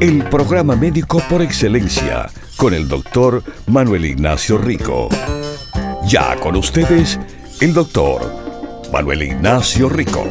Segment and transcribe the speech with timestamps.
[0.00, 5.08] El programa médico por excelencia con el doctor Manuel Ignacio Rico.
[6.06, 7.20] Ya con ustedes,
[7.60, 8.22] el doctor
[8.92, 10.24] Manuel Ignacio Rico.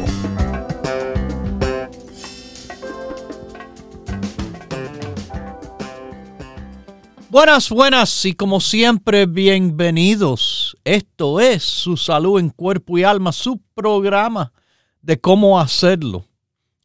[7.30, 10.76] Buenas, buenas y como siempre bienvenidos.
[10.84, 14.52] Esto es su salud en cuerpo y alma, su programa
[15.00, 16.26] de cómo hacerlo,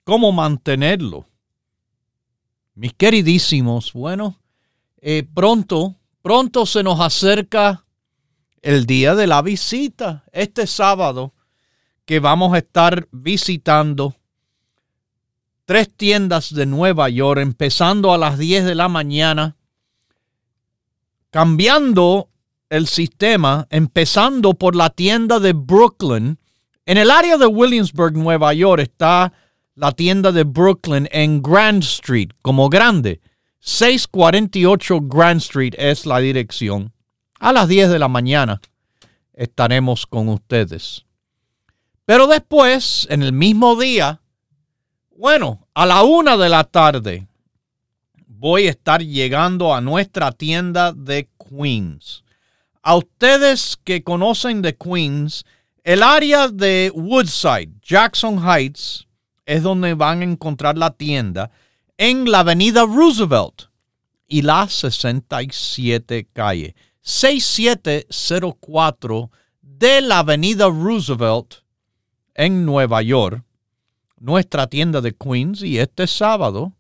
[0.06, 1.28] cómo mantenerlo.
[2.77, 4.40] Mis queridísimos, bueno,
[5.02, 7.88] eh, pronto, pronto se nos acerca
[8.61, 11.34] el día de la visita, este sábado,
[12.06, 14.16] que vamos a estar visitando
[15.66, 19.56] tres tiendas de Nueva York, empezando a las 10 de la mañana,
[21.31, 22.30] cambiando
[22.69, 26.38] el sistema, empezando por la tienda de Brooklyn.
[26.86, 29.34] En el área de Williamsburg, Nueva York, está
[29.78, 33.22] la tienda de Brooklyn en Grand Street, como grande.
[33.59, 36.92] 648 Grand Street es la dirección.
[37.39, 38.59] A las 10 de la mañana
[39.34, 41.06] estaremos con ustedes.
[42.06, 44.19] Pero después, en el mismo día,
[45.16, 47.28] bueno, a la una de la tarde,
[48.25, 52.23] voy a estar llegando a nuestra tienda de Queens.
[52.81, 55.45] A ustedes que conocen de Queens,
[55.84, 59.06] el área de Woodside, Jackson Heights,
[59.48, 61.50] es donde van a encontrar la tienda
[61.98, 63.72] en la avenida Roosevelt
[64.28, 66.76] y la 67 calle.
[67.02, 69.31] 6704
[69.62, 71.63] de la avenida Roosevelt
[72.35, 73.41] en Nueva York,
[74.19, 75.64] nuestra tienda de Queens.
[75.64, 76.74] Y este sábado,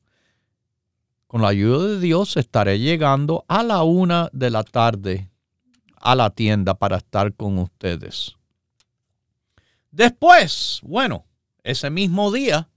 [1.27, 5.31] con la ayuda de Dios, estaré llegando a la una de la tarde
[5.95, 8.35] a la tienda para estar con ustedes.
[9.89, 11.26] Después, bueno,
[11.67, 12.69] ese mismo día,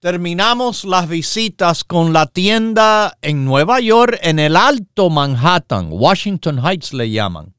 [0.00, 6.92] terminamos las visitas con la tienda en Nueva York, en el Alto Manhattan, Washington Heights
[6.92, 7.54] le llaman,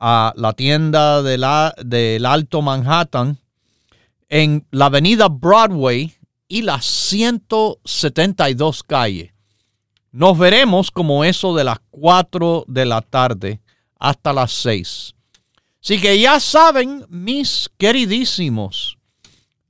[0.00, 3.38] a la tienda de la, del Alto Manhattan,
[4.28, 6.12] en la avenida Broadway
[6.48, 9.32] y la 172 calle.
[10.10, 13.60] Nos veremos como eso de las 4 de la tarde
[13.96, 15.14] hasta las 6.
[15.82, 18.98] Así que ya saben, mis queridísimos,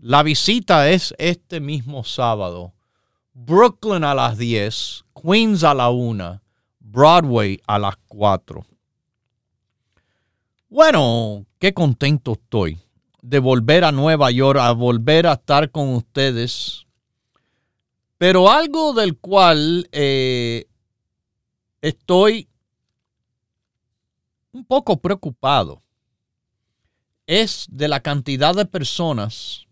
[0.01, 2.73] la visita es este mismo sábado.
[3.35, 6.41] Brooklyn a las 10, Queens a la 1,
[6.79, 8.65] Broadway a las 4.
[10.71, 12.79] Bueno, qué contento estoy
[13.23, 16.87] de volver a Nueva York, a volver a estar con ustedes.
[18.17, 20.67] Pero algo del cual eh,
[21.83, 22.49] estoy
[24.53, 25.83] un poco preocupado
[27.27, 29.67] es de la cantidad de personas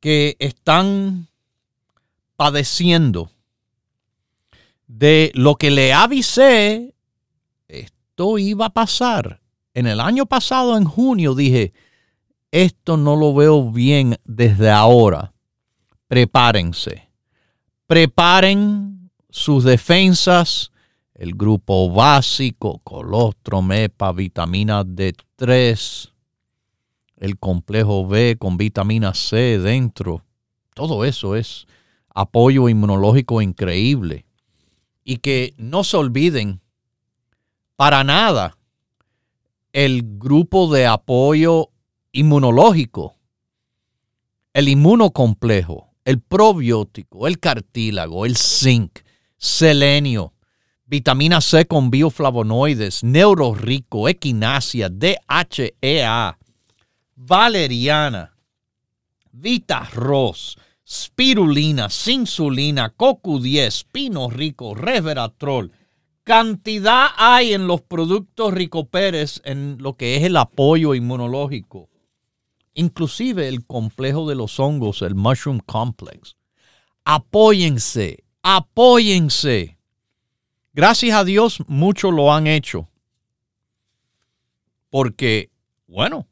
[0.00, 1.28] que están
[2.36, 3.30] padeciendo
[4.86, 6.94] de lo que le avisé,
[7.68, 9.40] esto iba a pasar.
[9.74, 11.72] En el año pasado, en junio, dije,
[12.50, 15.34] esto no lo veo bien desde ahora.
[16.08, 17.10] Prepárense.
[17.86, 20.72] Preparen sus defensas,
[21.14, 26.12] el grupo básico, colostrum, EPA, vitamina D3,
[27.16, 30.22] el complejo B con vitamina C dentro.
[30.74, 31.66] Todo eso es
[32.14, 34.26] apoyo inmunológico increíble.
[35.04, 36.60] Y que no se olviden
[37.76, 38.56] para nada
[39.72, 41.70] el grupo de apoyo
[42.12, 43.14] inmunológico,
[44.54, 49.00] el inmunocomplejo, el probiótico, el cartílago, el zinc,
[49.36, 50.32] selenio,
[50.86, 56.38] vitamina C con bioflavonoides, neurorico, equinacia, DHEA,
[57.16, 58.36] valeriana,
[59.32, 65.72] vita ros, spirulina, insulina, cocu10, pino rico, resveratrol.
[66.22, 71.88] Cantidad hay en los productos Rico Pérez en lo que es el apoyo inmunológico.
[72.74, 76.36] Inclusive el complejo de los hongos, el Mushroom Complex.
[77.04, 79.78] Apóyense, apóyense.
[80.72, 82.88] Gracias a Dios muchos lo han hecho.
[84.90, 85.50] Porque,
[85.86, 86.26] bueno,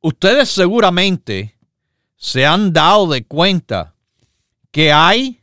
[0.00, 1.56] ustedes seguramente
[2.16, 3.94] se han dado de cuenta
[4.70, 5.40] que hay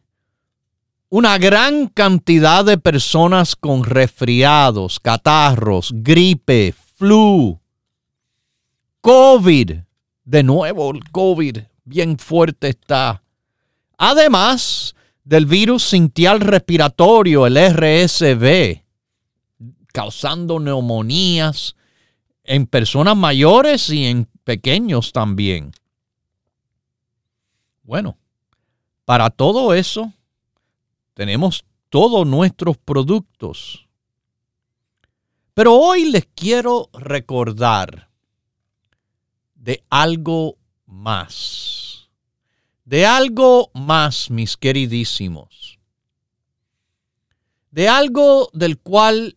[1.10, 7.60] una gran cantidad de personas con resfriados, catarros, gripe, flu,
[9.02, 9.78] COVID.
[10.26, 13.24] De nuevo, el COVID bien fuerte está.
[13.98, 18.84] Además del virus sintial respiratorio, el RSV,
[19.94, 21.76] causando neumonías
[22.44, 25.74] en personas mayores y en pequeños también.
[27.84, 28.18] Bueno,
[29.04, 30.14] para todo eso
[31.14, 33.86] tenemos todos nuestros productos.
[35.54, 38.10] Pero hoy les quiero recordar
[39.54, 40.56] de algo
[40.86, 42.10] más.
[42.86, 45.78] De algo más, mis queridísimos.
[47.70, 49.36] De algo del cual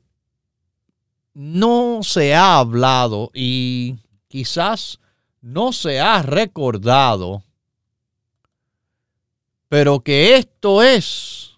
[1.35, 3.97] no se ha hablado y
[4.29, 5.00] quizás
[5.41, 7.43] no se ha recordado
[9.71, 11.57] pero que esto es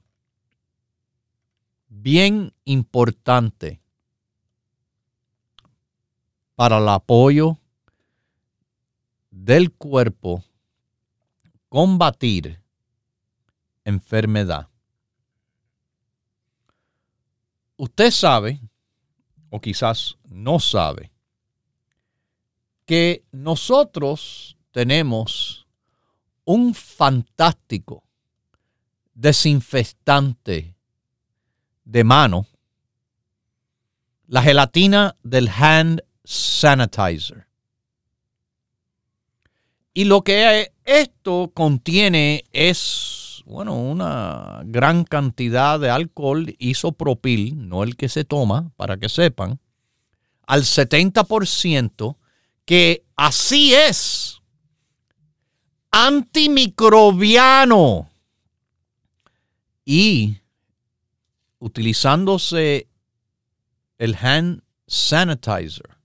[1.89, 3.81] bien importante
[6.55, 7.59] para el apoyo
[9.31, 10.45] del cuerpo
[11.71, 12.61] combatir
[13.87, 14.69] enfermedad.
[17.79, 18.61] Usted sabe,
[19.49, 21.12] o quizás no sabe,
[22.93, 25.67] que nosotros tenemos
[26.45, 28.05] un fantástico
[29.15, 30.77] desinfectante
[31.87, 32.47] de mano,
[34.27, 37.47] la gelatina del hand sanitizer.
[39.95, 47.97] Y lo que esto contiene es, bueno, una gran cantidad de alcohol isopropil, no el
[47.97, 49.61] que se toma, para que sepan,
[50.47, 52.17] al 70%,
[52.65, 54.41] que así es
[55.91, 58.09] antimicrobiano.
[59.85, 60.39] Y
[61.59, 62.87] utilizándose
[63.99, 65.99] el hand sanitizer,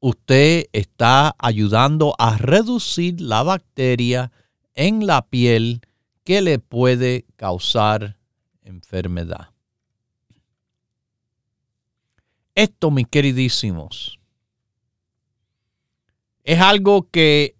[0.00, 4.32] usted está ayudando a reducir la bacteria
[4.74, 5.82] en la piel
[6.24, 8.16] que le puede causar
[8.62, 9.50] enfermedad.
[12.54, 14.15] Esto, mis queridísimos,
[16.46, 17.56] es algo que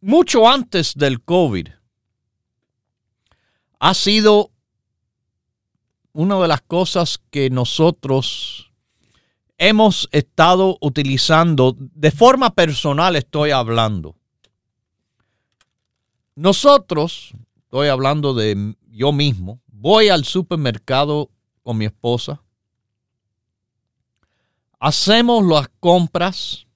[0.00, 1.68] mucho antes del COVID,
[3.80, 4.52] ha sido
[6.12, 8.72] una de las cosas que nosotros
[9.58, 14.14] hemos estado utilizando, de forma personal estoy hablando.
[16.36, 17.32] Nosotros,
[17.64, 21.30] estoy hablando de yo mismo, voy al supermercado
[21.64, 22.44] con mi esposa,
[24.78, 26.67] hacemos las compras,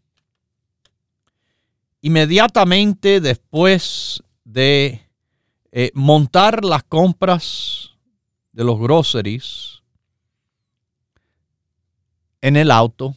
[2.03, 5.01] inmediatamente después de
[5.71, 7.93] eh, montar las compras
[8.53, 9.83] de los groceries
[12.43, 13.17] en el auto,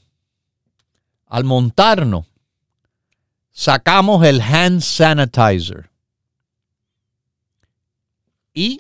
[1.26, 2.28] al montarnos,
[3.52, 5.90] sacamos el hand sanitizer
[8.54, 8.80] y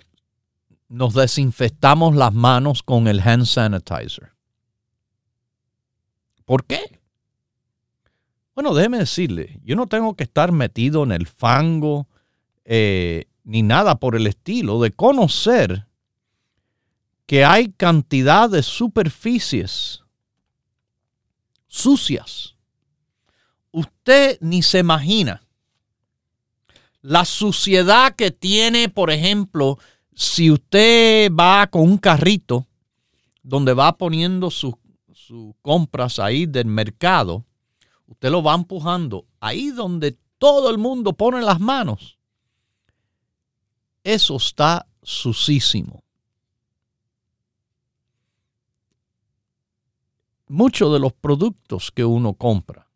[0.87, 4.33] nos desinfectamos las manos con el hand sanitizer.
[6.45, 6.94] ¿Por qué?
[8.55, 12.07] Bueno, déjeme decirle, yo no tengo que estar metido en el fango
[12.63, 15.85] eh, ni nada por el estilo de conocer
[17.25, 20.03] que hay cantidad de superficies
[21.67, 22.55] sucias.
[23.71, 25.43] Usted ni se imagina
[27.01, 29.77] la suciedad que tiene, por ejemplo,
[30.13, 32.65] si usted va con un carrito
[33.43, 34.75] donde va poniendo sus
[35.61, 37.43] compras ahí del mercado
[38.07, 42.17] usted lo va empujando ahí donde todo el mundo pone las manos.
[44.03, 46.03] Eso está sucísimo.
[50.47, 52.87] Muchos de los productos que uno compra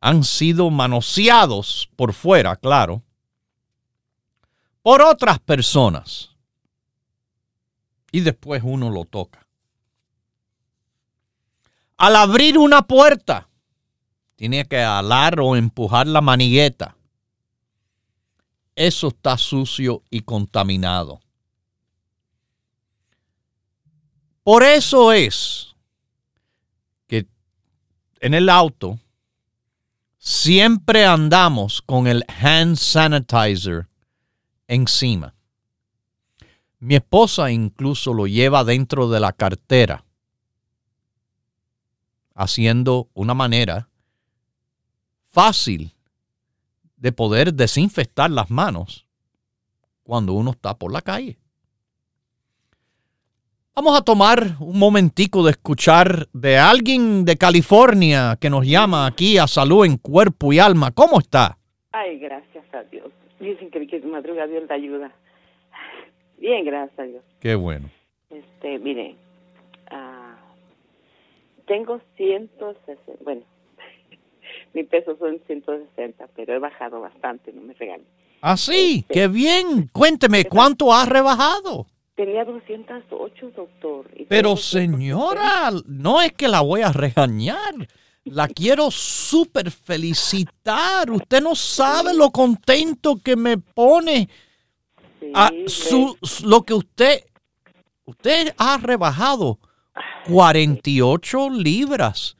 [0.00, 3.02] han sido manoseados por fuera, claro,
[4.82, 6.30] por otras personas.
[8.12, 9.46] Y después uno lo toca.
[11.96, 13.49] Al abrir una puerta,
[14.40, 16.96] tiene que alar o empujar la manigueta.
[18.74, 21.20] Eso está sucio y contaminado.
[24.42, 25.74] Por eso es
[27.06, 27.26] que
[28.20, 28.98] en el auto
[30.16, 33.88] siempre andamos con el hand sanitizer
[34.68, 35.34] encima.
[36.78, 40.06] Mi esposa incluso lo lleva dentro de la cartera,
[42.34, 43.89] haciendo una manera
[45.30, 45.92] fácil
[46.96, 49.06] de poder desinfectar las manos
[50.02, 51.38] cuando uno está por la calle.
[53.74, 59.38] Vamos a tomar un momentico de escuchar de alguien de California que nos llama aquí
[59.38, 60.90] a salud en cuerpo y alma.
[60.90, 61.56] ¿Cómo está?
[61.92, 63.10] Ay, gracias a Dios.
[63.38, 65.12] Dicen que, que madruga Dios te ayuda.
[66.38, 67.24] Bien, gracias a Dios.
[67.40, 67.88] Qué bueno.
[68.28, 69.16] Este, mire,
[69.90, 70.36] ah,
[71.66, 73.42] tengo 160, bueno,
[74.74, 78.06] mi peso son 160, pero he bajado bastante, no me regalen.
[78.42, 79.88] Ah, sí, qué bien.
[79.92, 81.86] Cuénteme, ¿cuánto has rebajado?
[82.14, 84.10] Tenía 208, doctor.
[84.16, 87.74] y Pero señora, no es que la voy a regañar.
[88.24, 91.10] La quiero súper felicitar.
[91.10, 94.50] Usted no sabe lo contento que me pone 160.
[95.20, 97.24] Sí, a su, su- lo que usted...
[98.06, 99.58] Usted ha rebajado
[100.26, 102.36] 48 libras.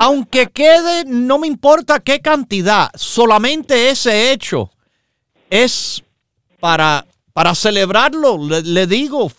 [0.00, 4.70] Aunque quede, no me importa qué cantidad, solamente ese hecho
[5.50, 6.02] es
[6.60, 8.38] para, para celebrarlo.
[8.38, 9.30] Le, le digo,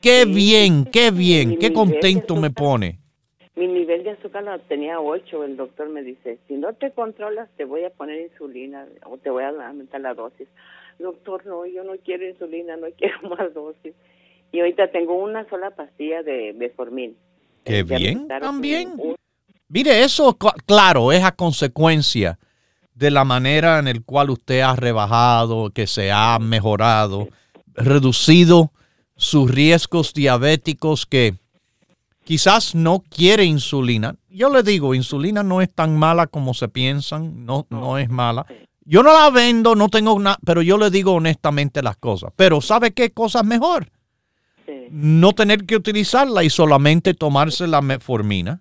[0.00, 2.98] qué Sí, bien, qué bien, mi qué de contento me pone.
[3.54, 5.44] Mi nivel de azúcar lo tenía 8.
[5.44, 9.30] El doctor me dice, si no te controlas, te voy a poner insulina o te
[9.30, 10.46] voy a aumentar la dosis.
[10.98, 13.94] Doctor, no, yo no quiero insulina, no quiero más dosis.
[14.52, 17.16] Y ahorita tengo una sola pastilla de Beformin.
[17.64, 18.92] Qué Eh, ya me bien, también.
[18.98, 19.16] un-
[19.68, 22.38] Mire, eso, cl- claro, es a consecuencia
[22.94, 27.28] de la manera en el cual usted ha rebajado, que se ha mejorado,
[27.74, 28.72] reducido
[29.16, 31.34] sus riesgos diabéticos que
[32.24, 34.16] quizás no quiere insulina.
[34.28, 38.46] Yo le digo, insulina no es tan mala como se piensan, no, no es mala.
[38.84, 42.32] Yo no la vendo, no tengo nada, pero yo le digo honestamente las cosas.
[42.36, 43.90] Pero ¿sabe qué cosa es mejor?
[44.90, 48.60] No tener que utilizarla y solamente tomarse la metformina.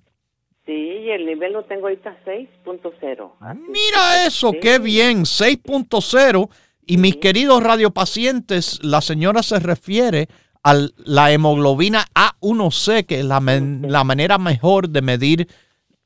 [1.06, 3.32] Y el nivel lo tengo ahorita 6.0.
[3.40, 4.58] Así Mira eso, sí.
[4.60, 6.50] qué bien, 6.0.
[6.88, 10.28] Y mis queridos radiopacientes, la señora se refiere
[10.64, 15.48] a la hemoglobina A1C, que es la, men- la manera mejor de medir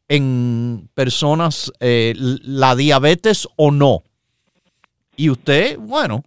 [0.10, 4.04] en personas eh, la diabetes o no.
[5.16, 6.24] Y usted, bueno,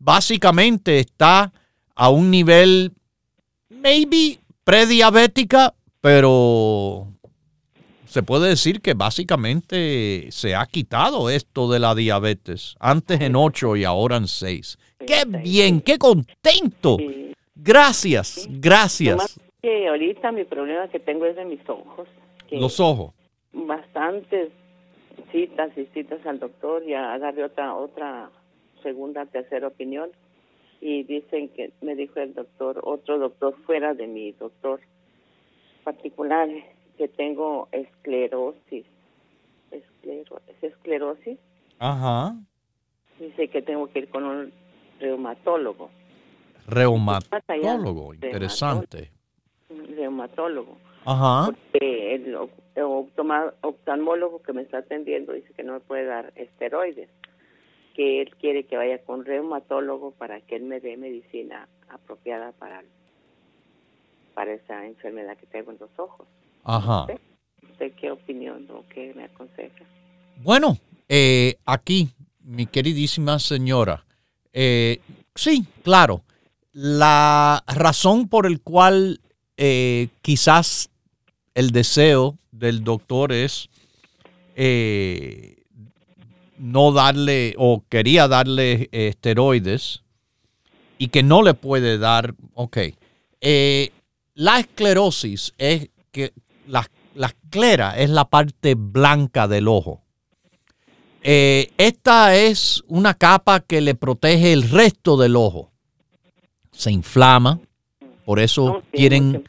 [0.00, 1.52] básicamente está
[1.94, 2.92] a un nivel,
[3.70, 7.08] maybe prediabética, pero
[8.16, 12.74] se puede decir que básicamente se ha quitado esto de la diabetes.
[12.80, 14.78] Antes en 8 y ahora en 6.
[15.00, 15.82] ¡Qué bien!
[15.82, 16.96] ¡Qué contento!
[17.54, 19.38] Gracias, gracias.
[19.60, 22.08] Que ahorita mi problema que tengo es de mis ojos.
[22.48, 23.12] Que Los ojos.
[23.52, 24.48] bastantes
[25.30, 28.30] citas y citas al doctor y a darle otra otra
[28.82, 30.08] segunda tercera opinión
[30.80, 34.80] y dicen que me dijo el doctor otro doctor fuera de mi doctor
[35.84, 36.48] particular
[36.96, 38.86] que tengo esclerosis
[39.70, 41.38] esclero, ¿es esclerosis
[41.78, 42.34] Ajá.
[43.18, 44.52] dice que tengo que ir con un
[45.00, 45.90] reumatólogo
[46.68, 49.10] Reumatólogo, interesante.
[49.68, 51.46] reumatólogo Ajá.
[51.52, 52.36] porque el
[53.62, 57.08] oftalmólogo que me está atendiendo dice que no me puede dar esteroides,
[57.94, 62.82] que él quiere que vaya con reumatólogo para que él me dé medicina apropiada para
[64.34, 66.26] para esa enfermedad que tengo en los ojos.
[66.66, 67.06] Ajá.
[67.62, 69.84] ¿Usted qué opinión o qué me aconseja?
[70.42, 70.76] Bueno,
[71.08, 72.10] eh, aquí,
[72.42, 74.04] mi queridísima señora,
[74.52, 75.00] eh,
[75.36, 76.24] sí, claro,
[76.72, 79.20] la razón por el cual
[79.56, 80.90] eh, quizás
[81.54, 83.68] el deseo del doctor es
[84.56, 85.62] eh,
[86.58, 90.02] no darle o quería darle esteroides
[90.98, 92.78] y que no le puede dar, ok.
[94.34, 96.32] La esclerosis es que
[96.66, 100.02] la, la esclera es la parte blanca del ojo.
[101.22, 105.72] Eh, esta es una capa que le protege el resto del ojo.
[106.70, 107.58] Se inflama,
[108.24, 109.44] por eso No, sí, quieren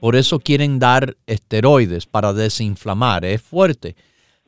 [0.00, 3.94] por eso quieren dar esteroides para desinflamar, es fuerte.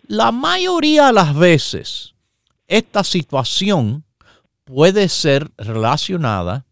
[0.08, 2.14] La mayoría de las veces
[2.66, 4.02] esta situación
[4.64, 6.64] puede ser relacionada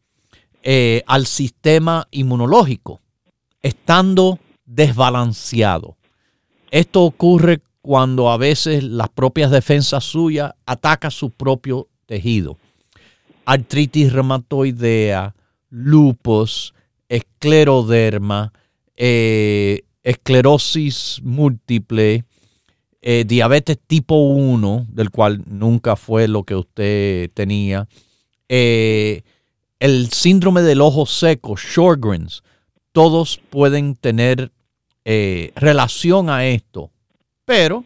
[0.64, 3.00] eh, al sistema inmunológico,
[3.62, 4.40] estando
[4.74, 5.96] desbalanceado.
[6.70, 12.56] Esto ocurre cuando a veces las propias defensas suyas atacan su propio tejido.
[13.44, 15.34] Artritis reumatoidea,
[15.68, 16.74] lupus,
[17.08, 18.52] escleroderma,
[18.96, 22.24] eh, esclerosis múltiple,
[23.02, 27.88] eh, diabetes tipo 1, del cual nunca fue lo que usted tenía,
[28.48, 29.22] eh,
[29.80, 32.44] el síndrome del ojo seco, Sjogren's,
[32.92, 34.52] todos pueden tener
[35.04, 36.90] eh, relación a esto,
[37.44, 37.84] pero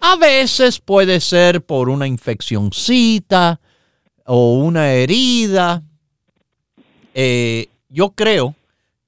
[0.00, 3.60] a veces puede ser por una infeccióncita
[4.24, 5.82] o una herida.
[7.14, 8.54] Eh, yo creo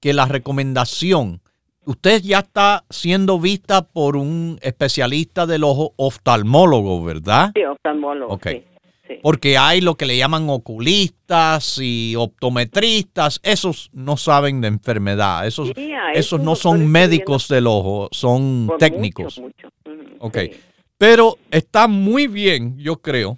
[0.00, 1.40] que la recomendación,
[1.84, 7.52] usted ya está siendo vista por un especialista del ojo oftalmólogo, ¿verdad?
[7.54, 8.34] Sí, oftalmólogo.
[8.34, 8.48] Ok.
[8.48, 8.64] Sí,
[9.14, 9.20] sí.
[9.22, 15.70] Porque hay lo que le llaman oculistas y optometristas, esos no saben de enfermedad, esos,
[16.14, 19.38] esos no son médicos del ojo, son Por técnicos.
[19.38, 20.02] mucho, mucho.
[20.02, 20.38] Ujú, Ok.
[20.42, 20.50] sí.
[20.98, 23.36] Pero está muy bien, yo creo,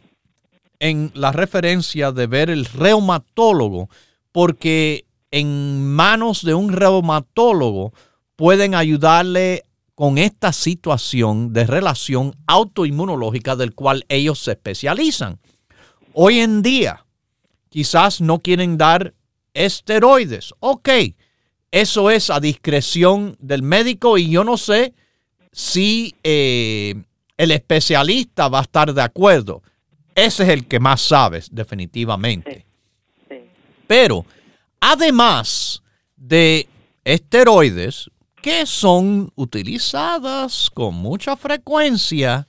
[0.81, 3.88] en la referencia de ver el reumatólogo,
[4.33, 7.93] porque en manos de un reumatólogo
[8.37, 9.62] pueden ayudarle
[9.95, 15.38] con esta situación de relación autoinmunológica del cual ellos se especializan.
[16.16, 17.04] Hoy en día,
[17.68, 19.14] quizás no quieren dar
[19.52, 20.54] esteroides.
[20.61, 20.88] Ok,
[21.73, 24.94] eso es a discreción del médico y yo no sé
[25.50, 26.94] si eh,
[27.37, 29.61] el especialista va a estar de acuerdo.
[30.14, 32.64] Ese es el que más sabes, definitivamente.
[33.28, 33.35] Sí.
[33.88, 34.25] Pero
[34.78, 35.83] además
[36.16, 36.68] de
[37.02, 38.09] esteroides
[38.40, 42.47] que son utilizadas con mucha frecuencia,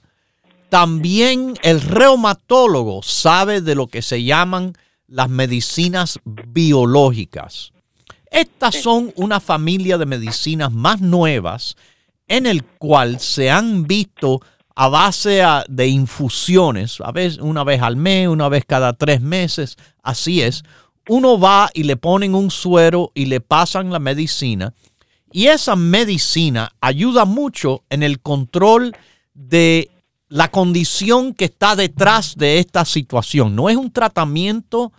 [0.68, 4.74] también el reumatólogo sabe de lo que se llaman
[5.06, 7.72] las medicinas biológicas.
[8.30, 11.76] Estas son una familia de medicinas más nuevas
[12.28, 14.40] en el cual se han visto
[14.74, 19.76] a base de infusiones, a veces una vez al mes, una vez cada tres meses,
[20.02, 20.64] así es.
[21.08, 24.74] Uno va y le ponen un suero y le pasan la medicina
[25.36, 28.96] y esa medicina ayuda mucho en el control
[29.34, 29.90] de
[30.28, 33.54] la condición que está detrás de esta situación.
[33.54, 34.92] No es un tratamiento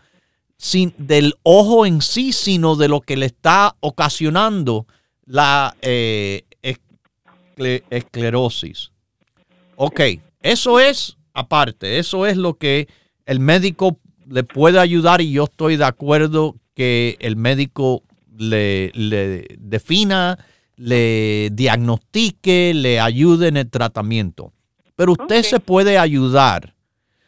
[0.58, 4.88] sin, del ojo en sí, sino de lo que le está ocasionando
[5.26, 8.92] la eh, escle- esclerosis.
[9.76, 10.02] Ok,
[10.42, 12.88] eso es aparte, eso es lo que
[13.26, 18.04] el médico le puede ayudar y yo estoy de acuerdo que el médico
[18.38, 20.40] le, le defina,
[20.76, 24.54] le diagnostique, le ayude en el tratamiento.
[24.98, 26.74] Pero usted se puede ayudar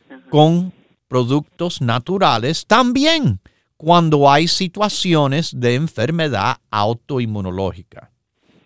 [0.09, 0.21] Ajá.
[0.29, 0.73] con
[1.07, 3.39] productos naturales también
[3.77, 8.11] cuando hay situaciones de enfermedad autoinmunológica.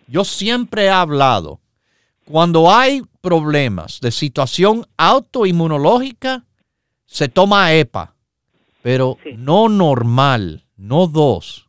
[0.08, 1.60] Yo siempre he hablado,
[2.24, 6.44] cuando hay problemas de situación autoinmunológica,
[7.06, 8.14] se toma EPA,
[8.82, 9.34] pero Sí.
[9.38, 11.68] no normal, no dos,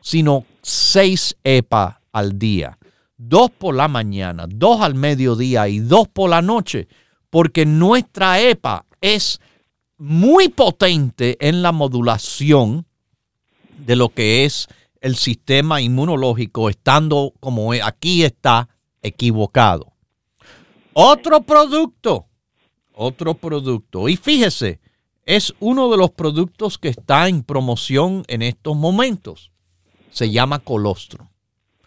[0.00, 2.77] sino seis EPA al día.
[3.18, 6.86] Dos por la mañana, dos al mediodía y dos por la noche,
[7.30, 9.40] porque nuestra EPA es
[9.98, 12.86] muy potente en la modulación
[13.76, 14.68] de lo que es
[15.00, 18.68] el sistema inmunológico, estando como aquí está
[19.02, 19.92] equivocado.
[20.92, 22.26] Otro producto,
[22.92, 24.08] otro producto.
[24.08, 24.80] Y fíjese,
[25.24, 29.52] es uno de los productos que está en promoción en estos momentos.
[30.10, 31.28] Se llama colostrum.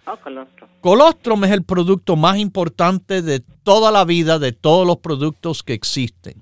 [0.06, 0.70] Oh, colostrum.
[0.82, 5.74] Colostrum es el producto más importante de toda la vida, de todos los productos que
[5.74, 6.42] existen.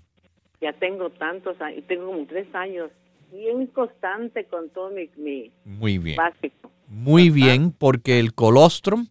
[0.62, 2.90] Ya tengo tantos años, tengo como tres años,
[3.32, 6.18] bien constante con todo mi, mi Muy bien.
[6.18, 6.72] básico.
[6.88, 9.08] Muy bien, porque el colostrum,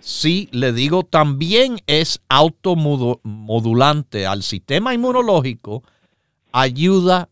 [0.00, 5.84] sí, le digo, también es automodulante al sistema inmunológico,
[6.50, 7.28] ayuda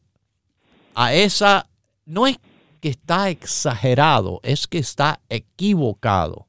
[0.94, 1.66] a esa,
[2.06, 2.38] no es
[2.84, 6.46] que está exagerado, es que está equivocado.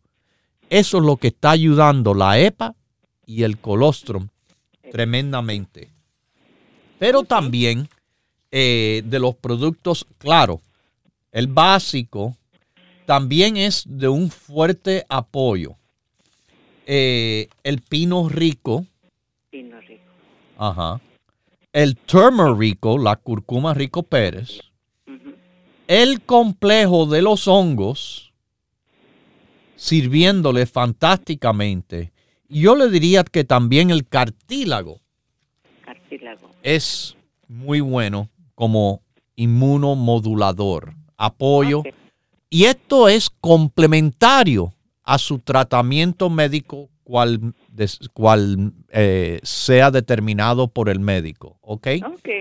[0.70, 2.76] Eso es lo que está ayudando la EPA
[3.26, 4.28] y el colostrum
[4.92, 5.88] tremendamente.
[7.00, 7.88] Pero también
[8.52, 10.60] eh, de los productos, claro,
[11.32, 12.36] el básico
[13.06, 15.78] también es de un fuerte apoyo.
[16.86, 18.86] Eh, el pino rico,
[19.50, 20.04] Pino rico.
[20.58, 21.00] ajá.
[21.72, 24.65] El turmerico, la curcuma rico Pérez.
[25.88, 28.34] El complejo de los hongos,
[29.76, 32.12] sirviéndole fantásticamente.
[32.50, 35.02] Yo le diría que también el cartílago
[35.84, 36.50] Cartílago.
[36.64, 37.16] es
[37.48, 39.02] muy bueno como
[39.36, 41.84] inmunomodulador, apoyo.
[42.50, 47.54] Y esto es complementario a su tratamiento médico cual,
[48.90, 51.58] eh, sea determinado por el médico.
[51.62, 51.88] Ok.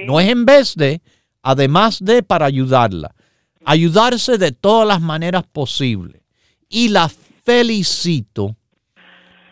[0.06, 1.02] No es en vez de,
[1.42, 3.14] además de para ayudarla.
[3.64, 6.22] Ayudarse de todas las maneras posibles.
[6.68, 8.56] Y la felicito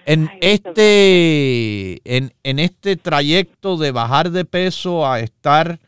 [0.06, 5.78] en este, en, en este trayecto de bajar de peso a estar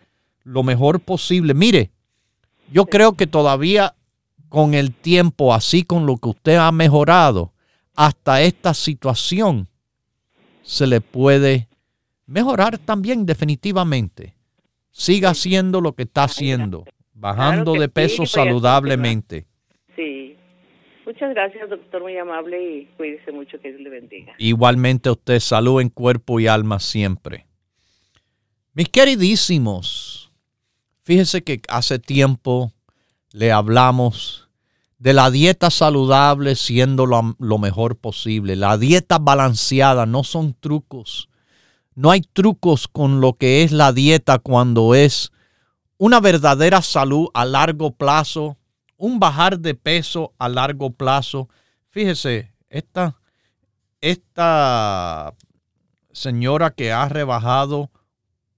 [0.44, 1.54] lo mejor posible.
[1.54, 1.90] Mire,
[2.70, 3.94] yo creo que todavía
[4.48, 7.52] con el tiempo, así con lo que usted ha mejorado,
[7.94, 9.68] hasta esta situación
[10.62, 11.68] se le puede
[12.26, 14.34] mejorar también definitivamente.
[14.90, 16.84] Siga haciendo lo que está haciendo,
[17.14, 19.46] bajando de peso a saludablemente.
[19.96, 20.37] Sí.
[21.07, 24.35] Muchas gracias, doctor, muy amable y cuídese mucho, que Dios le bendiga.
[24.38, 27.46] Igualmente usted, salud en cuerpo y alma siempre.
[28.72, 30.33] Mis queridísimos,
[31.05, 32.72] fíjese que hace tiempo
[33.33, 34.48] le hablamos
[34.98, 38.57] de la dieta saludable siendo lo, lo, mejor posible.
[38.57, 41.29] La dieta balanceada no son trucos.
[41.94, 45.34] No hay trucos con lo que es la dieta cuando es
[45.98, 48.57] una verdadera salud a largo plazo,
[48.96, 51.48] un bajar de peso a largo plazo.
[51.88, 53.16] Fíjese, esta,
[54.00, 55.35] esta
[56.12, 57.90] señora que ha rebajado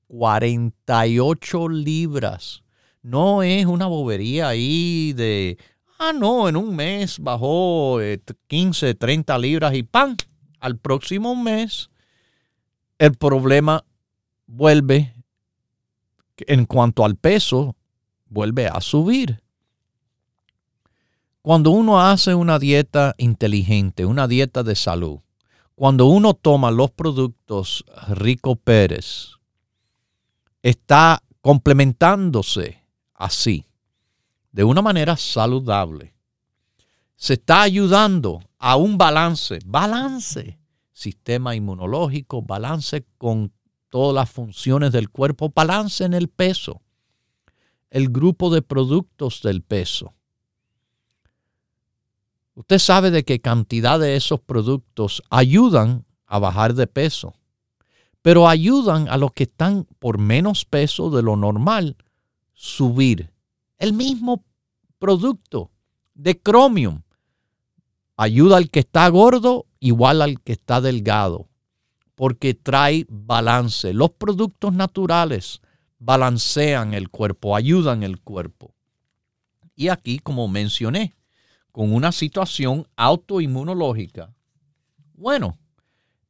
[0.09, 2.63] 48 libras,
[3.03, 5.59] no es una bobería ahí de,
[5.99, 7.99] ah, no, en un mes bajó
[8.47, 10.17] 15, eh, 30 libras y ¡pam!
[10.59, 11.91] Al próximo mes
[12.99, 13.85] el problema
[14.47, 15.16] vuelve
[16.39, 17.77] en cuanto al peso,
[18.29, 19.43] vuelve a subir.
[21.43, 25.21] Cuando uno hace una dieta inteligente, una dieta de salud,
[25.75, 29.33] cuando uno toma los productos Rico Pérez,
[30.63, 32.83] está complementándose
[33.15, 33.67] así,
[34.51, 36.15] de una manera saludable.
[37.15, 40.59] Se está ayudando a un balance, balance,
[40.93, 43.53] sistema inmunológico, balance con
[43.89, 46.83] todas las funciones del cuerpo, balance en el peso,
[47.91, 50.15] el grupo de productos del peso.
[52.55, 57.35] Usted sabe de qué cantidad de esos productos ayudan a bajar de peso,
[58.23, 61.97] pero ayudan a los que están por menos peso de lo normal
[62.55, 63.31] subir.
[63.79, 64.43] El mismo
[64.99, 65.71] producto
[66.15, 67.03] de Chromium
[68.17, 71.49] ayuda al que está gordo igual al que está delgado
[72.17, 73.93] porque trae balance.
[73.93, 75.61] Los productos naturales
[75.99, 78.75] balancean el cuerpo, ayudan el cuerpo.
[79.77, 81.15] Y aquí, como mencioné,
[81.71, 84.35] con una situación autoinmunológica,
[85.15, 85.59] bueno,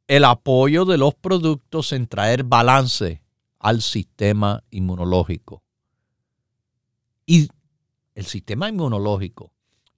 [0.09, 3.23] el apoyo de los productos en traer balance
[3.59, 5.63] al sistema inmunológico.
[7.25, 7.49] Y
[8.15, 9.53] el sistema inmunológico,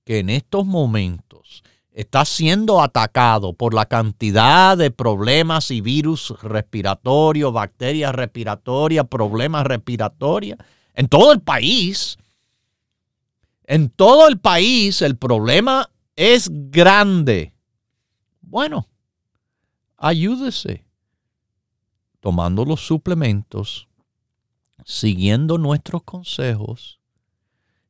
[0.05, 1.28] que en estos momentos
[1.99, 10.61] está siendo atacado por la cantidad de problemas y virus respiratorios, bacterias respiratorias, problemas respiratorios
[10.95, 12.17] en todo el país.
[13.65, 17.53] En todo el país el problema es grande.
[18.43, 18.87] Bueno,
[19.97, 20.85] ayúdese
[22.21, 23.89] tomando los suplementos,
[24.85, 27.01] siguiendo nuestros consejos.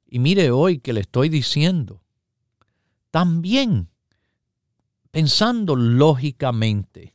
[0.06, 2.02] Y mire hoy que le estoy diciendo,
[3.10, 3.90] también
[5.18, 7.12] pensando lógicamente,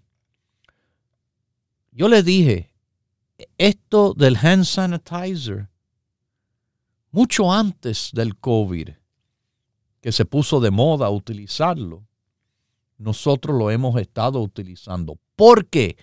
[1.93, 2.73] yo le dije,
[3.57, 5.69] esto del hand sanitizer,
[7.11, 8.89] mucho antes del COVID,
[10.01, 12.05] que se puso de moda utilizarlo,
[12.97, 15.17] nosotros lo hemos estado utilizando.
[15.37, 15.95] Porque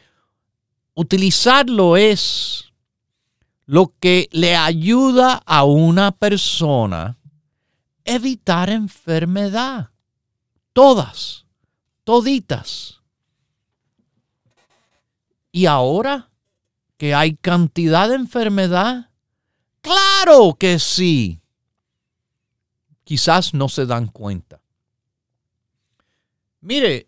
[0.94, 2.72] utilizarlo es
[3.66, 7.18] lo que le ayuda a una persona
[8.06, 9.90] evitar enfermedad.
[10.72, 11.44] Todas
[12.10, 13.00] toditas.
[15.52, 16.28] Y ahora
[16.96, 19.10] que hay cantidad de enfermedad,
[19.80, 21.40] claro que sí.
[23.04, 24.60] Quizás no se dan cuenta.
[26.60, 27.06] Mire,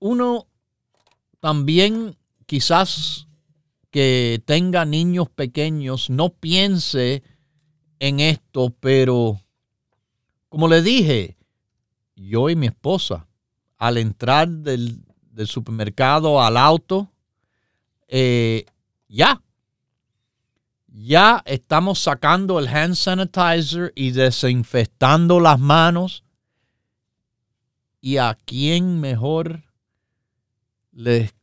[0.00, 0.48] uno
[1.38, 3.28] también quizás
[3.92, 7.22] que tenga niños pequeños no piense
[8.00, 9.40] en esto, pero
[10.48, 11.36] como le dije,
[12.16, 13.28] yo y mi esposa
[13.84, 14.98] al entrar del,
[15.44, 17.12] supermercado al auto,
[18.08, 18.64] eh,
[19.08, 19.42] ya,
[20.86, 26.24] ya estamos sacando el hand sanitizer y desinfectando las manos.
[28.00, 29.64] ¿Y a quién mejor
[30.90, 31.34] les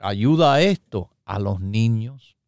[0.00, 1.10] ayuda esto?
[1.26, 2.38] A los niños.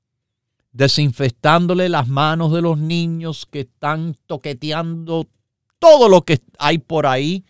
[0.72, 5.28] Desinfectándole las manos de los niños que están toqueteando
[5.78, 7.44] todo lo que hay por ahí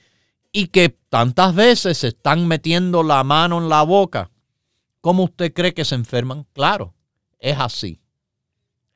[0.57, 4.31] y que tantas veces se están metiendo la mano en la boca.
[5.01, 6.47] ¿Cómo usted cree que se enferman?
[6.55, 6.95] Claro,
[7.41, 8.01] es así.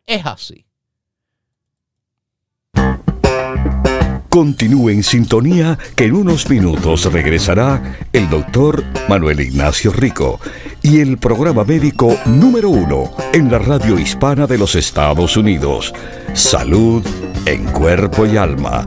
[0.07, 0.65] Es así.
[4.29, 10.39] Continúe en sintonía que en unos minutos regresará el doctor Manuel Ignacio Rico
[10.81, 15.93] y el programa médico número uno en la radio hispana de los Estados Unidos.
[16.35, 17.05] Salud
[17.47, 18.87] en cuerpo y alma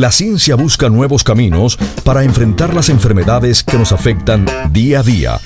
[0.00, 5.38] La ciencia busca nuevos caminos para enfrentar las enfermedades que nos afectan día a día.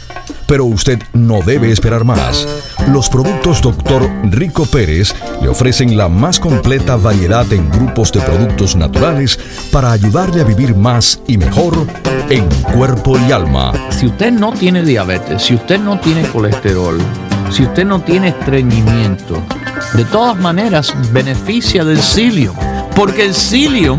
[0.47, 2.47] Pero usted no debe esperar más.
[2.93, 4.09] Los productos Dr.
[4.31, 5.13] Rico Pérez
[5.43, 9.41] le ofrecen la más completa variedad en grupos de productos naturales
[9.73, 11.75] para ayudarle a vivir más y mejor
[12.31, 13.73] en cuerpo y alma.
[13.91, 17.01] Si usted no tiene diabetes, si usted no tiene colesterol,
[17.51, 19.43] si usted no tiene estreñimiento,
[19.95, 22.55] de todas maneras beneficia del psyllium.
[22.95, 23.99] Porque el psyllium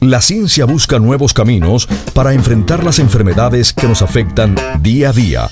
[0.00, 5.48] La ciencia busca nuevos caminos para enfrentar las enfermedades que nos afectan día a día.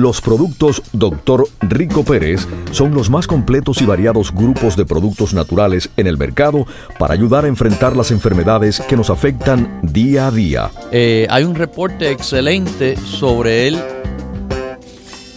[0.00, 1.46] Los productos Dr.
[1.60, 6.64] Rico Pérez son los más completos y variados grupos de productos naturales en el mercado
[6.98, 10.70] para ayudar a enfrentar las enfermedades que nos afectan día a día.
[10.90, 13.78] Eh, hay un reporte excelente sobre él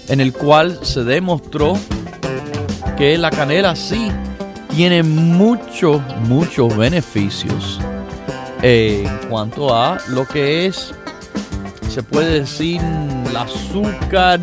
[0.07, 1.73] en el cual se demostró
[2.97, 4.09] que la canela sí
[4.73, 7.81] tiene muchos, muchos beneficios
[8.61, 10.93] eh, en cuanto a lo que es,
[11.93, 12.81] se puede decir,
[13.29, 14.39] el azúcar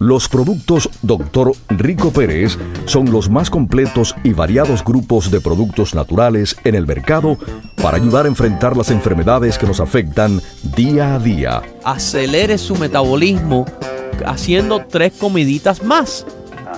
[0.05, 1.53] Los productos Dr.
[1.67, 7.39] Rico Pérez son los más completos y variados grupos de productos naturales en el mercado
[7.81, 10.43] para ayudar a enfrentar las enfermedades que nos afectan
[10.75, 11.63] día a día.
[11.83, 13.65] acelere su metabolismo
[14.27, 16.23] haciendo tres comiditas más.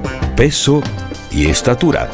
[0.41, 0.81] peso
[1.29, 2.09] y estatura.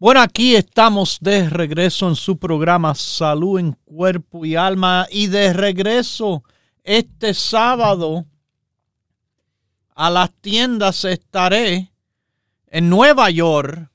[0.00, 5.52] Bueno, aquí estamos de regreso en su programa Salud en Cuerpo y Alma y de
[5.52, 6.42] regreso
[6.82, 8.26] este sábado
[9.94, 11.92] a las tiendas estaré
[12.66, 13.89] en Nueva York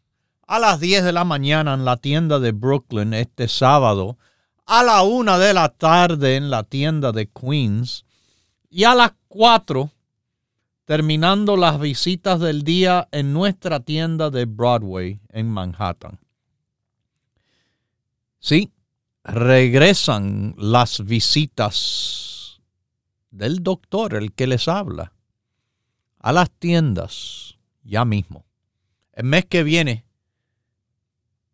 [0.47, 4.17] a las 10 de la mañana en la tienda de Brooklyn este sábado,
[4.65, 8.05] a la 1 de la tarde en la tienda de Queens
[8.69, 9.91] y a las 4
[10.85, 16.19] terminando las visitas del día en nuestra tienda de Broadway en Manhattan.
[18.39, 18.71] Sí,
[19.23, 22.59] regresan las visitas
[23.31, 25.11] del doctor, el que les habla,
[26.19, 28.45] a las tiendas ya mismo.
[29.13, 30.05] El mes que viene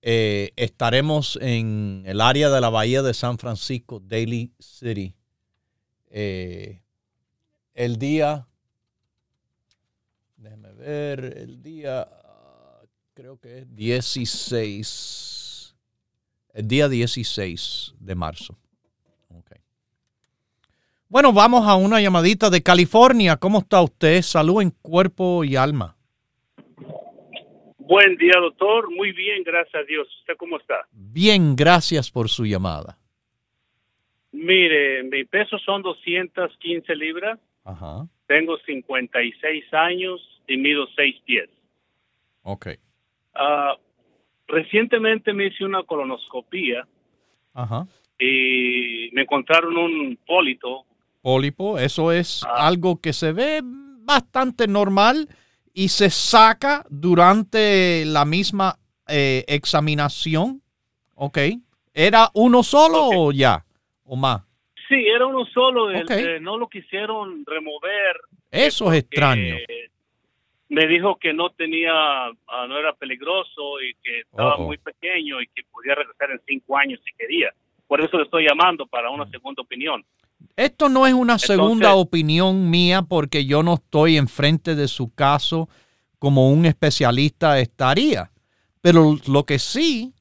[0.01, 5.15] eh, estaremos en el área de la bahía de San Francisco, Daly City.
[6.09, 6.81] Eh,
[7.73, 8.47] el día
[10.41, 12.09] Déjeme ver el día,
[13.13, 15.75] creo que es 16,
[16.53, 18.57] el día 16 de marzo.
[21.07, 23.37] Bueno, vamos a una llamadita de California.
[23.37, 24.23] ¿Cómo está usted?
[24.23, 25.95] Salud en cuerpo y alma.
[27.91, 28.89] Buen día, doctor.
[28.89, 30.07] Muy bien, gracias a Dios.
[30.21, 30.87] ¿Usted cómo está?
[30.93, 32.97] Bien, gracias por su llamada.
[34.31, 37.37] Mire, mi peso son 215 libras.
[37.65, 38.07] Ajá.
[38.27, 41.49] Tengo 56 años y mido 6 pies.
[42.43, 42.67] Ok.
[43.35, 43.75] Ah,
[44.47, 46.87] recientemente me hice una colonoscopía
[47.53, 47.87] Ajá.
[48.17, 50.85] y me encontraron un pólito.
[51.21, 52.67] Pólipo, eso es Ah.
[52.67, 55.27] algo que se ve bastante normal
[55.73, 58.75] y se saca durante la misma
[59.07, 60.61] eh, examinación.
[61.15, 61.37] Ok.
[61.93, 63.63] ¿Era uno solo o ya?
[64.05, 64.41] ¿O más?
[64.87, 65.89] Sí, era uno solo.
[65.89, 68.15] el- eh, no lo quisieron remover.
[68.49, 69.55] Eso es extraño.
[70.69, 74.65] Me dijo que no tenía, ah, no era peligroso y que estaba Oh, oh.
[74.67, 77.53] muy pequeño y que podía regresar en cinco años si quería.
[77.87, 79.31] Por eso le estoy llamando para una Mm.
[79.31, 80.05] segunda opinión.
[80.55, 85.09] Esto no es una segunda Entonces- opinión mía porque yo no estoy enfrente de su
[85.09, 85.69] caso
[86.19, 88.31] como un especialista estaría.
[88.81, 90.13] Pero lo que sí,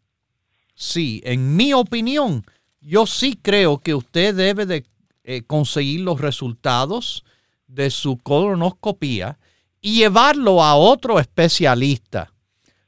[0.74, 2.44] sí, en mi opinión,
[2.80, 4.84] yo sí creo que usted debe de
[5.24, 7.24] eh, conseguir los resultados
[7.66, 9.38] de su colonoscopía
[9.80, 12.32] y llevarlo a otro especialista.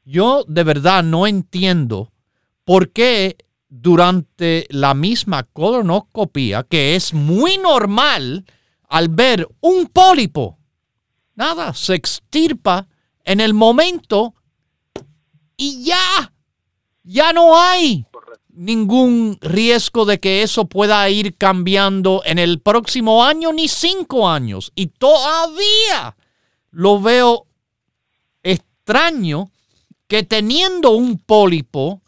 [0.04, 2.10] Yo de verdad no entiendo
[2.64, 3.36] por qué
[3.74, 8.44] durante la misma colonoscopía, que es muy normal
[8.86, 10.58] al ver un pólipo,
[11.34, 12.86] nada, se extirpa
[13.24, 14.34] en el momento
[15.56, 16.34] y ya,
[17.02, 18.04] ya no hay
[18.50, 24.70] ningún riesgo de que eso pueda ir cambiando en el próximo año ni cinco años.
[24.74, 26.14] Y todavía
[26.70, 27.46] lo veo
[28.42, 29.50] extraño
[30.08, 32.01] que teniendo un pólipo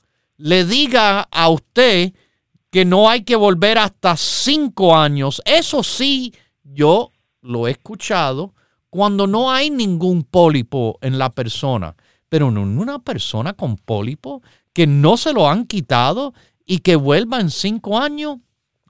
[0.45, 2.13] le diga a usted
[2.71, 5.41] que no hay que volver hasta cinco años.
[5.47, 8.55] Eso sí, yo lo he escuchado
[8.91, 11.97] cuando no hay ningún pólipo en la persona.
[12.29, 14.43] Pero en una persona con pólipo
[14.75, 16.35] que no se lo han quitado
[16.67, 18.37] y que vuelva en cinco años.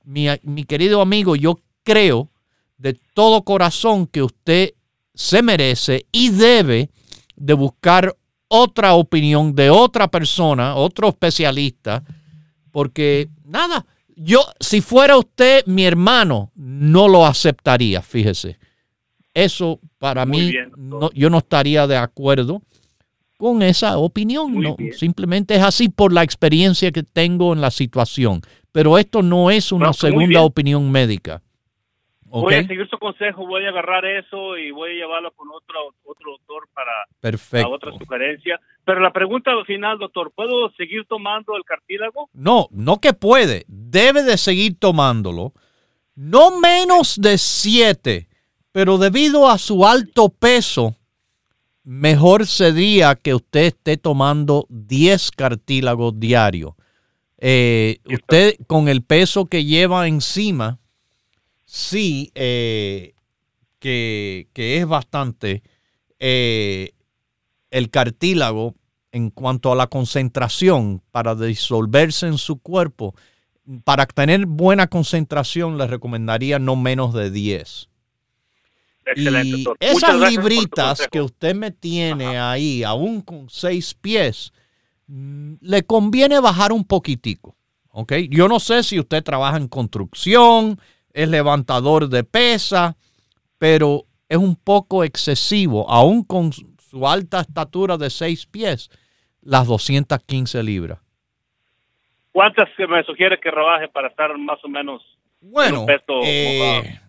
[0.03, 2.33] Mi, mi querido amigo, yo creo
[2.79, 4.73] de todo corazón que usted
[5.15, 6.91] se merece y debe
[7.37, 8.17] de buscar
[8.57, 12.05] otra opinión de otra persona, otro especialista,
[12.71, 13.85] porque nada,
[14.15, 18.59] yo si fuera usted mi hermano, no lo aceptaría, fíjese.
[19.35, 22.63] Eso para Muy mí, bien, no, yo no estaría de acuerdo
[23.37, 24.55] con esa opinión.
[24.61, 28.41] No, simplemente es así por la experiencia que tengo en la situación.
[28.71, 31.43] Pero esto no es una Bueno, segunda opinión médica.
[32.41, 35.95] Voy a seguir su consejo, voy a agarrar eso y voy a llevarlo con otro,
[36.05, 37.71] otro doctor para Perfecto.
[37.71, 38.61] otra sugerencia.
[38.85, 42.29] Pero la pregunta al final, doctor, ¿puedo seguir tomando el cartílago?
[42.33, 45.53] No, no que puede, debe de seguir tomándolo.
[46.17, 48.29] No menos de siete,
[48.73, 50.97] pero debido a su alto peso,
[51.85, 56.73] mejor sería que usted esté tomando 10 cartílagos diarios.
[57.39, 60.79] Eh, usted con el peso que lleva encima,
[61.75, 63.15] sí, eh,
[63.81, 65.65] que, es bastante,
[66.21, 66.93] eh,
[67.71, 68.77] el cartílago
[69.11, 73.17] en cuanto a la concentración para disolverse en su cuerpo,
[73.83, 77.89] para tener buena concentración le recomendaría no menos de 10.
[79.07, 84.53] Excelente, y esas libritas que usted me tiene ahí, aún con seis pies,
[85.09, 87.57] mm, le conviene bajar un poquitico.
[87.91, 88.13] ¿ok?
[88.31, 90.79] Yo no sé si usted trabaja en construcción,
[91.15, 92.97] es levantador de pesa,
[93.57, 98.91] pero es un poco excesivo, aún con su alta estatura de seis pies,
[99.41, 100.99] las 215 libras.
[102.33, 105.03] ¿Cuántas me sugiere que rebaje para estar más o menos
[105.41, 105.87] bueno,
[106.25, 107.01] eh,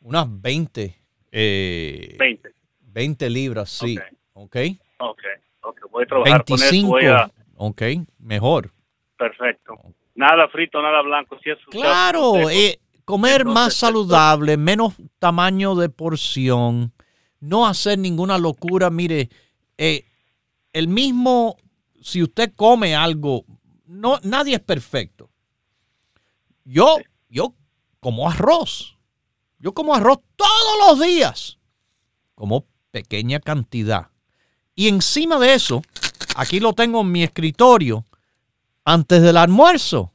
[0.00, 0.94] unas 20.
[1.30, 2.50] Eh, 20.
[2.80, 3.96] 20 libras, sí.
[4.32, 4.56] Ok.
[4.98, 5.22] Ok.
[5.62, 5.80] Ok.
[5.90, 7.32] Voy a trabajar 25, con eso.
[7.56, 7.82] Ok,
[8.18, 8.70] mejor.
[9.16, 9.76] Perfecto.
[10.16, 11.38] Nada frito, nada blanco.
[11.42, 16.92] Si es claro, eh, comer más saludable, menos tamaño de porción,
[17.40, 18.90] no hacer ninguna locura.
[18.90, 19.30] Mire,
[19.78, 20.04] eh,
[20.72, 21.56] el mismo,
[22.00, 23.44] si usted come algo,
[23.86, 25.30] no, nadie es perfecto.
[26.64, 26.98] Yo,
[27.28, 27.54] yo
[28.00, 28.96] como arroz.
[29.58, 31.58] Yo como arroz todos los días.
[32.34, 34.08] Como pequeña cantidad.
[34.74, 35.82] Y encima de eso,
[36.34, 38.06] aquí lo tengo en mi escritorio,
[38.84, 40.12] antes del almuerzo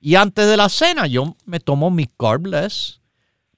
[0.00, 3.00] y antes de la cena, yo me tomo mi carbless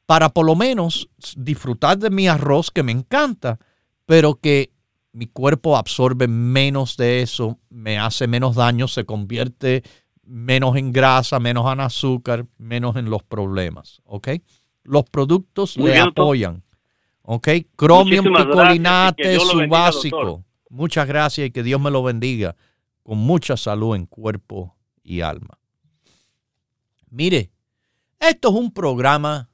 [0.06, 3.58] para por lo menos disfrutar de mi arroz que me encanta,
[4.06, 4.72] pero que
[5.12, 9.82] mi cuerpo absorbe menos de eso, me hace menos daño, se convierte
[10.22, 14.28] menos en grasa, menos en azúcar, menos en los problemas, ¿ok?
[14.84, 16.62] Los productos le apoyan,
[17.22, 17.48] ¿ok?
[17.76, 20.44] Cromium picolinate es su básico.
[20.70, 22.56] Muchas gracias y que Dios me lo bendiga
[23.02, 25.58] con mucha salud en cuerpo y alma.
[27.10, 27.50] Mire,
[28.20, 29.48] esto es un programa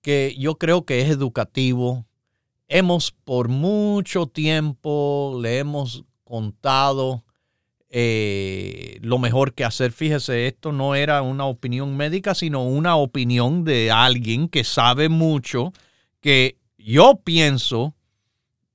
[0.00, 2.06] que yo creo que es educativo.
[2.68, 7.24] Hemos por mucho tiempo, le hemos contado
[7.88, 9.92] eh, lo mejor que hacer.
[9.92, 15.72] Fíjese, esto no era una opinión médica, sino una opinión de alguien que sabe mucho,
[16.20, 17.94] que yo pienso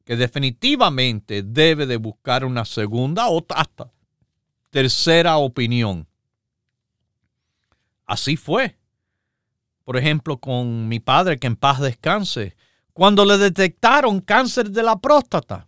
[0.06, 3.92] que definitivamente debe de buscar una segunda o hasta
[4.70, 6.08] tercera opinión.
[8.08, 8.78] Así fue.
[9.84, 12.56] Por ejemplo, con mi padre, que en paz descanse,
[12.94, 15.68] cuando le detectaron cáncer de la próstata,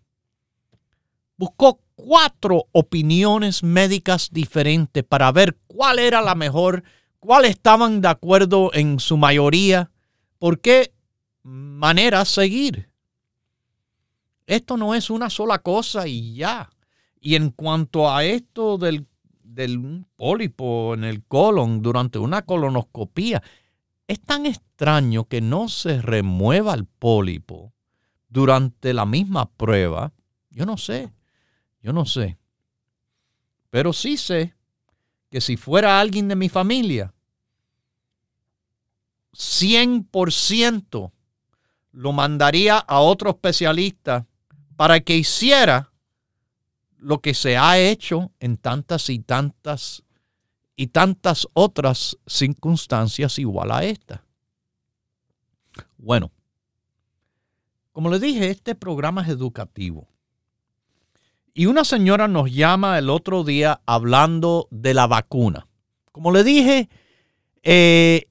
[1.38, 6.84] buscó cuatro opiniones médicas diferentes para ver cuál era la mejor,
[7.20, 9.92] cuál estaban de acuerdo en su mayoría,
[10.38, 10.94] por qué
[11.44, 12.90] manera seguir.
[14.48, 16.70] Esto no es una sola cosa y ya.
[17.22, 19.06] Y en cuanto a esto del,
[19.60, 23.44] del pólipo en el colon durante una colonoscopía,
[24.08, 27.74] es tan extraño que no se remueva el pólipo
[28.30, 30.14] durante la misma prueba.
[30.50, 31.12] Yo no sé,
[31.84, 32.38] yo no sé.
[33.70, 34.56] Pero sí sé
[35.30, 37.14] que si fuera alguien de mi familia,
[39.34, 41.12] 100%
[41.92, 44.26] lo mandaría a otro especialista
[44.78, 45.92] para que hiciera
[47.00, 50.04] lo que se ha hecho en tantas y tantas
[50.76, 54.24] y tantas otras circunstancias igual a esta.
[55.98, 56.32] Bueno,
[57.92, 60.08] como le dije, este programa es educativo.
[61.54, 65.68] Y una señora nos llama el otro día hablando de la vacuna.
[66.14, 66.88] Como le dije,
[67.62, 68.30] eh,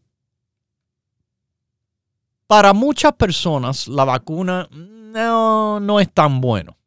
[2.47, 6.78] para muchas personas la vacuna no, no es tan bueno.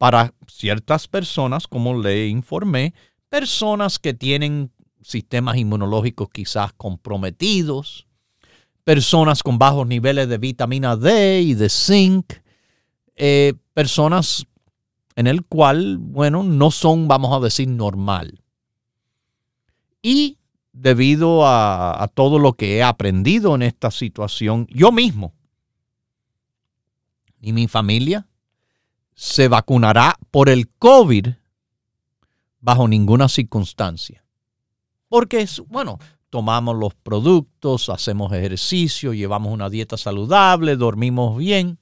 [0.00, 2.94] Para ciertas personas, como le informé,
[3.28, 4.72] personas que tienen
[5.02, 8.06] sistemas inmunológicos quizás comprometidos,
[8.82, 12.32] personas con bajos niveles de vitamina D y de zinc,
[13.14, 14.46] eh, personas
[15.16, 18.40] en el cual, bueno, no son, vamos a decir, normal.
[20.00, 20.38] Y
[20.72, 25.34] debido a, a todo lo que he aprendido en esta situación, yo mismo
[27.42, 28.26] ni mi familia
[29.20, 31.26] se vacunará por el COVID
[32.58, 34.24] bajo ninguna circunstancia.
[35.10, 35.98] Porque, es, bueno,
[36.30, 41.78] tomamos los productos, hacemos ejercicio, llevamos una dieta saludable, dormimos bien.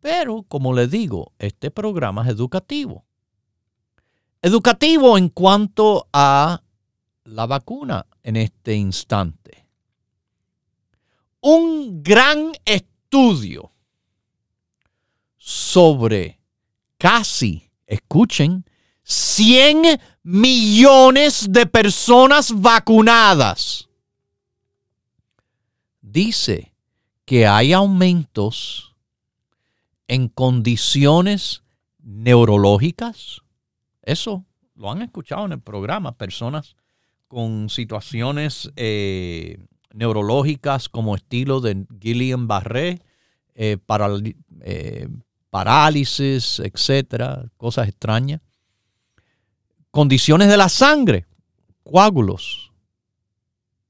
[0.00, 3.04] Pero, como le digo, este programa es educativo.
[4.40, 6.62] Educativo en cuanto a
[7.24, 9.66] la vacuna en este instante.
[11.42, 13.71] Un gran estudio
[15.52, 16.40] sobre
[16.96, 18.64] casi, escuchen,
[19.02, 23.88] 100 millones de personas vacunadas.
[26.00, 26.72] Dice
[27.24, 28.94] que hay aumentos
[30.08, 31.62] en condiciones
[31.98, 33.42] neurológicas.
[34.02, 34.44] Eso
[34.74, 36.76] lo han escuchado en el programa, personas
[37.28, 39.58] con situaciones eh,
[39.92, 43.00] neurológicas como estilo de Gillian Barré,
[43.54, 44.08] eh, para,
[44.62, 45.08] eh,
[45.52, 48.40] parálisis, etcétera, cosas extrañas.
[49.90, 51.26] Condiciones de la sangre,
[51.82, 52.72] coágulos,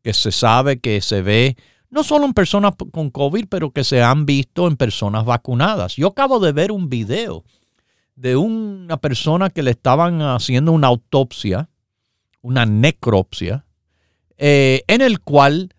[0.02, 1.56] que se sabe que se ve
[1.88, 5.94] no solo en personas con COVID, pero que se han visto en personas vacunadas.
[5.94, 7.44] Yo acabo de ver un video
[8.16, 11.70] de una persona que le estaban haciendo una autopsia,
[12.40, 13.64] una necropsia,
[14.36, 15.72] eh, en el cual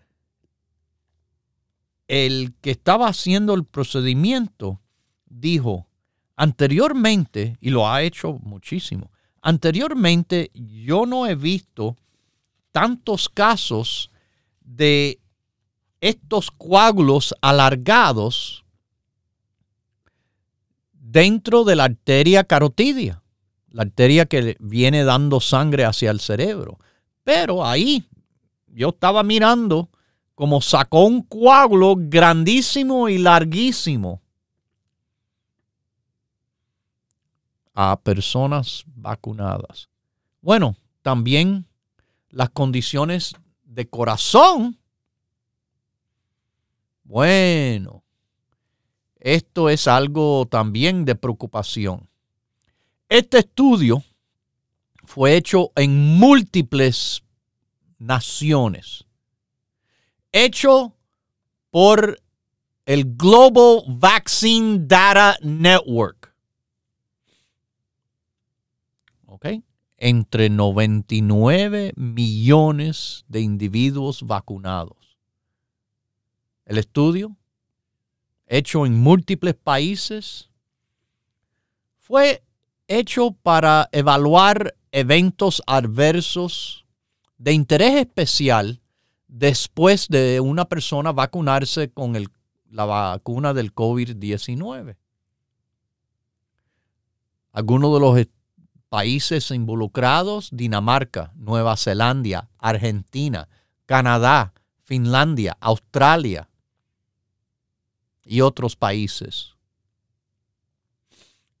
[2.08, 4.80] el que estaba haciendo el procedimiento
[5.26, 5.86] dijo,
[6.36, 9.10] anteriormente, y lo ha hecho muchísimo,
[9.42, 11.96] anteriormente yo no he visto
[12.72, 14.10] tantos casos
[14.60, 15.20] de
[16.00, 18.64] estos coágulos alargados
[20.92, 23.22] dentro de la arteria carotidia,
[23.70, 26.78] la arteria que viene dando sangre hacia el cerebro.
[27.22, 28.04] Pero ahí
[28.66, 29.88] yo estaba mirando
[30.34, 34.23] como sacó un coágulo grandísimo y larguísimo
[37.74, 39.88] a personas vacunadas.
[40.40, 41.66] Bueno, también
[42.30, 44.78] las condiciones de corazón.
[47.02, 48.02] Bueno,
[49.18, 52.08] esto es algo también de preocupación.
[53.08, 54.02] Este estudio
[55.04, 57.22] fue hecho en múltiples
[57.98, 59.04] naciones,
[60.32, 60.94] hecho
[61.70, 62.20] por
[62.86, 66.23] el Global Vaccine Data Network.
[70.06, 75.16] Entre 99 millones de individuos vacunados.
[76.66, 77.38] El estudio,
[78.46, 80.50] hecho en múltiples países,
[81.96, 82.44] fue
[82.86, 86.84] hecho para evaluar eventos adversos
[87.38, 88.82] de interés especial
[89.26, 92.14] después de una persona vacunarse con
[92.68, 94.98] la vacuna del COVID-19.
[97.52, 98.18] Algunos de los
[98.94, 103.48] países involucrados, Dinamarca, Nueva Zelanda, Argentina,
[103.86, 104.52] Canadá,
[104.84, 106.48] Finlandia, Australia
[108.24, 109.56] y otros países.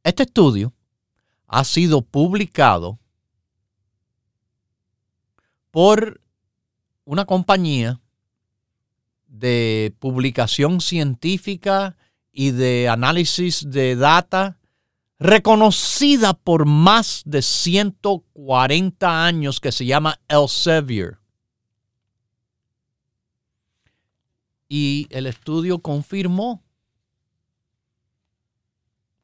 [0.04, 0.72] Este estudio
[1.48, 3.00] ha sido publicado
[5.72, 6.20] por
[7.04, 8.00] una compañía
[9.26, 11.96] de publicación científica
[12.30, 14.60] y de análisis de data
[15.18, 21.18] reconocida por más de 140 años que se llama Elsevier.
[24.68, 26.64] Y el estudio confirmó,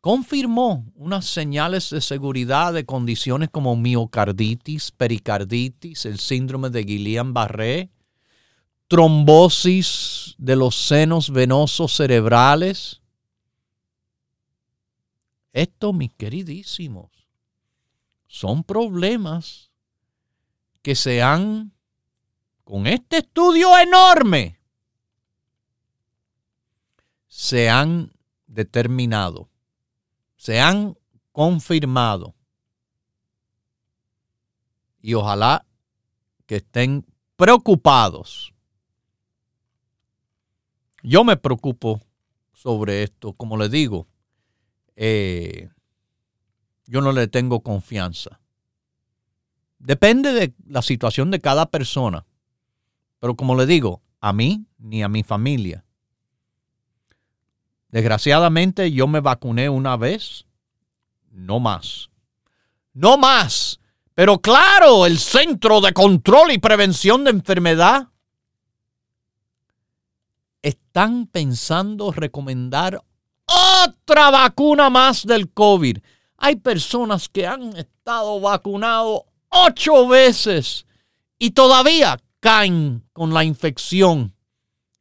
[0.01, 7.91] confirmó unas señales de seguridad de condiciones como miocarditis, pericarditis, el síndrome de Guillain-Barré,
[8.86, 13.01] trombosis de los senos venosos cerebrales,
[15.53, 17.11] esto, mis queridísimos,
[18.26, 19.70] son problemas
[20.82, 21.72] que se han,
[22.64, 24.61] con este estudio enorme,
[27.26, 28.12] se han
[28.46, 29.51] determinado,
[30.36, 30.96] se han
[31.32, 32.34] confirmado.
[35.01, 35.66] Y ojalá
[36.46, 38.53] que estén preocupados.
[41.03, 42.01] Yo me preocupo
[42.53, 44.07] sobre esto, como les digo,
[45.03, 45.70] eh,
[46.84, 48.38] yo no le tengo confianza.
[49.78, 52.26] Depende de la situación de cada persona.
[53.18, 55.86] Pero como le digo, a mí ni a mi familia.
[57.88, 60.44] Desgraciadamente yo me vacuné una vez,
[61.30, 62.11] no más.
[62.92, 63.80] No más.
[64.12, 68.09] Pero claro, el Centro de Control y Prevención de Enfermedad
[70.61, 73.03] están pensando recomendar
[73.85, 75.99] otra vacuna más del COVID.
[76.37, 80.87] Hay personas que han estado vacunados ocho veces
[81.39, 84.35] y todavía caen con la infección.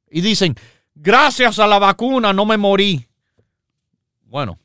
[0.10, 0.56] Y dicen,
[0.96, 3.08] gracias a la vacuna no me morí.
[4.22, 4.60] Bueno,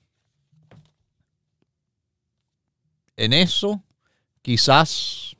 [3.16, 3.82] en eso
[4.42, 5.36] quizás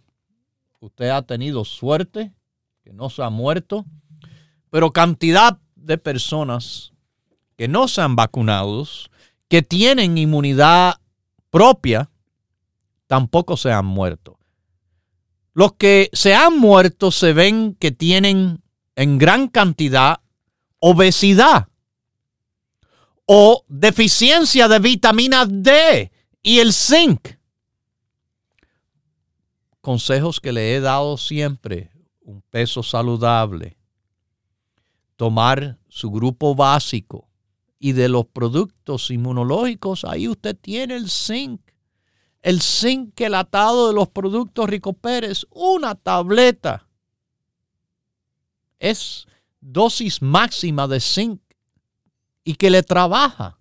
[0.81, 2.33] usted ha tenido suerte,
[2.83, 3.85] que no se ha muerto,
[4.70, 6.93] pero cantidad de personas
[7.57, 9.11] que no sean vacunados,
[9.48, 11.00] que tienen inmunidad
[11.50, 12.11] propia,
[13.07, 14.38] tampoco se han muerto.
[15.52, 18.62] Los que se han muerto se ven que tienen
[18.96, 20.20] en gran cantidad
[20.80, 21.68] obesidad
[23.26, 26.11] o deficiencia de vitamina D
[26.42, 27.36] y el zinc.
[29.80, 31.90] Consejos que le he dado siempre,
[32.20, 33.76] un peso saludable,
[35.16, 37.28] tomar su grupo básico
[37.85, 41.61] y de los productos inmunológicos, ahí usted tiene el zinc.
[42.41, 46.89] El zinc atado de los productos Rico Pérez, una tableta.
[48.78, 49.26] Es
[49.61, 51.43] dosis máxima de zinc
[52.43, 53.59] y que le trabaja.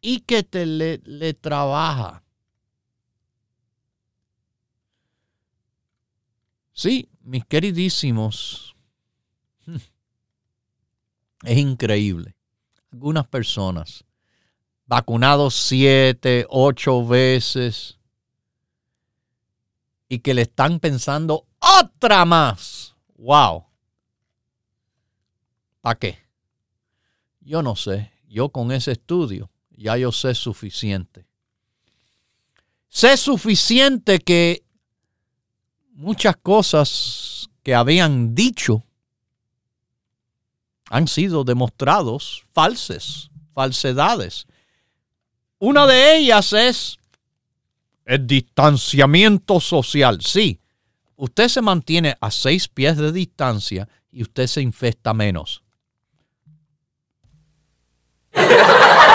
[0.00, 2.24] Y que te le, le trabaja.
[6.72, 8.74] Sí, mis queridísimos,
[11.42, 12.34] es increíble.
[12.92, 14.04] Algunas personas
[14.86, 17.98] vacunados siete, ocho veces
[20.08, 22.96] y que le están pensando otra más.
[23.16, 23.66] ¡Wow!
[25.82, 26.18] ¿Para qué?
[27.40, 28.10] Yo no sé.
[28.26, 31.26] Yo con ese estudio ya yo sé suficiente.
[32.88, 34.64] Sé suficiente que
[35.92, 38.84] muchas cosas que habían dicho
[40.90, 44.46] han sido demostrados falsas, falsedades.
[45.58, 46.98] Una de ellas es
[48.04, 50.20] el distanciamiento social.
[50.22, 50.60] Sí,
[51.16, 55.62] usted se mantiene a seis pies de distancia y usted se infecta menos.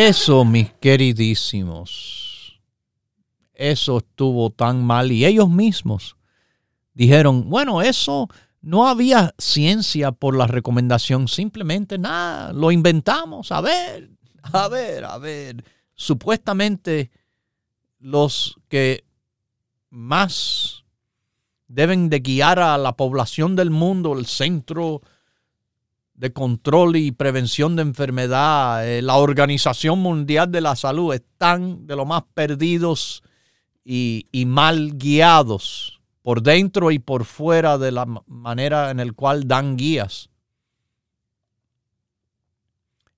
[0.00, 2.58] Eso, mis queridísimos,
[3.52, 6.16] eso estuvo tan mal y ellos mismos
[6.94, 8.26] dijeron, bueno, eso
[8.62, 14.08] no había ciencia por la recomendación, simplemente nada, lo inventamos, a ver,
[14.42, 15.66] a ver, a ver.
[15.94, 17.10] Supuestamente
[17.98, 19.04] los que
[19.90, 20.86] más
[21.68, 25.02] deben de guiar a la población del mundo, el centro
[26.20, 31.96] de Control y Prevención de Enfermedad, eh, la Organización Mundial de la Salud, están de
[31.96, 33.22] lo más perdidos
[33.82, 39.48] y, y mal guiados por dentro y por fuera de la manera en la cual
[39.48, 40.28] dan guías.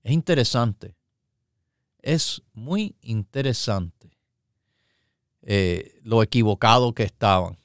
[0.01, 0.95] Es interesante,
[2.01, 4.17] es muy interesante
[5.41, 7.57] eh, lo equivocado que estaban.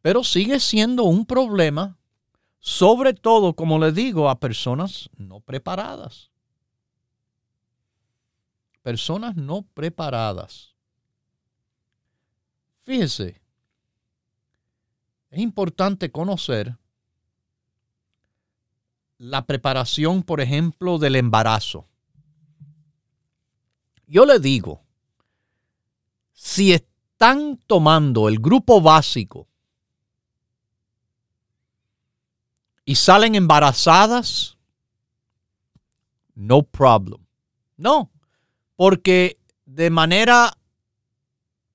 [0.00, 1.98] Pero sigue siendo un problema
[2.60, 6.30] sobre todo, como le digo, a personas no preparadas.
[8.82, 10.74] Personas no preparadas.
[12.82, 13.40] Fíjese,
[15.30, 16.76] es importante conocer
[19.16, 21.86] la preparación, por ejemplo, del embarazo.
[24.06, 24.82] Yo le digo,
[26.32, 29.49] si están tomando el grupo básico
[32.90, 34.58] y salen embarazadas,
[36.34, 37.24] no problem.
[37.76, 38.10] No,
[38.74, 40.58] porque de manera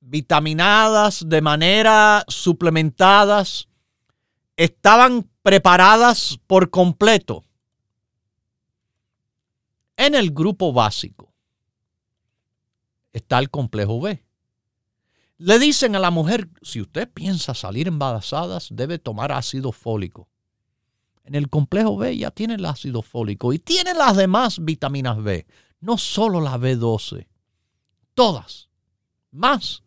[0.02, 3.70] vitaminadas, de manera suplementadas,
[4.58, 7.46] estaban preparadas por completo
[9.96, 11.34] en el grupo básico.
[13.14, 14.22] Está el complejo B.
[15.38, 20.28] Le dicen a la mujer, si usted piensa salir embarazadas, debe tomar ácido fólico.
[21.26, 25.48] En el complejo B ya tiene el ácido fólico y tiene las demás vitaminas B,
[25.80, 27.28] no solo la B12,
[28.14, 28.70] todas,
[29.32, 29.84] más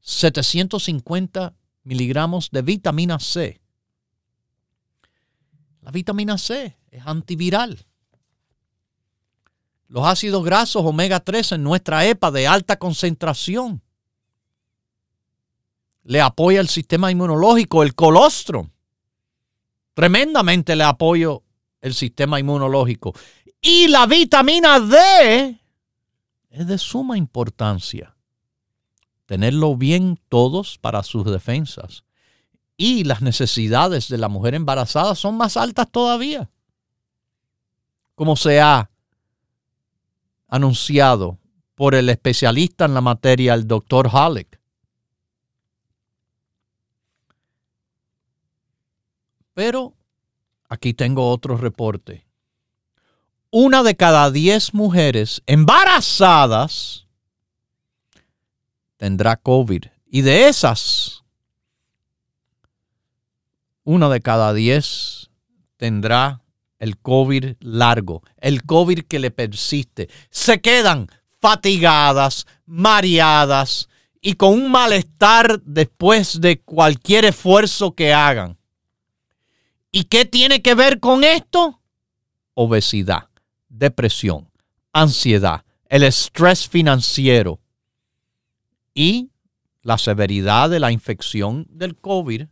[0.00, 3.62] 750 miligramos de vitamina C.
[5.80, 7.86] La vitamina C es antiviral.
[9.88, 13.82] Los ácidos grasos omega 3 en nuestra EPA de alta concentración
[16.04, 18.71] le apoya el sistema inmunológico, el colostrum
[19.94, 21.42] Tremendamente le apoyo
[21.80, 23.12] el sistema inmunológico.
[23.60, 25.60] Y la vitamina D
[26.50, 28.16] es de suma importancia.
[29.26, 32.04] Tenerlo bien todos para sus defensas.
[32.76, 36.50] Y las necesidades de la mujer embarazada son más altas todavía.
[38.14, 38.90] Como se ha
[40.48, 41.38] anunciado
[41.74, 44.60] por el especialista en la materia, el doctor Halleck.
[49.54, 49.94] Pero
[50.68, 52.26] aquí tengo otro reporte.
[53.50, 57.06] Una de cada diez mujeres embarazadas
[58.96, 59.84] tendrá COVID.
[60.06, 61.22] Y de esas,
[63.84, 65.30] una de cada diez
[65.76, 66.42] tendrá
[66.78, 70.08] el COVID largo, el COVID que le persiste.
[70.30, 71.08] Se quedan
[71.40, 73.88] fatigadas, mareadas
[74.20, 78.56] y con un malestar después de cualquier esfuerzo que hagan.
[79.94, 81.82] ¿Y qué tiene que ver con esto?
[82.54, 83.28] Obesidad,
[83.68, 84.50] depresión,
[84.90, 87.60] ansiedad, el estrés financiero
[88.94, 89.30] y
[89.82, 92.46] la severidad de la infección del COVID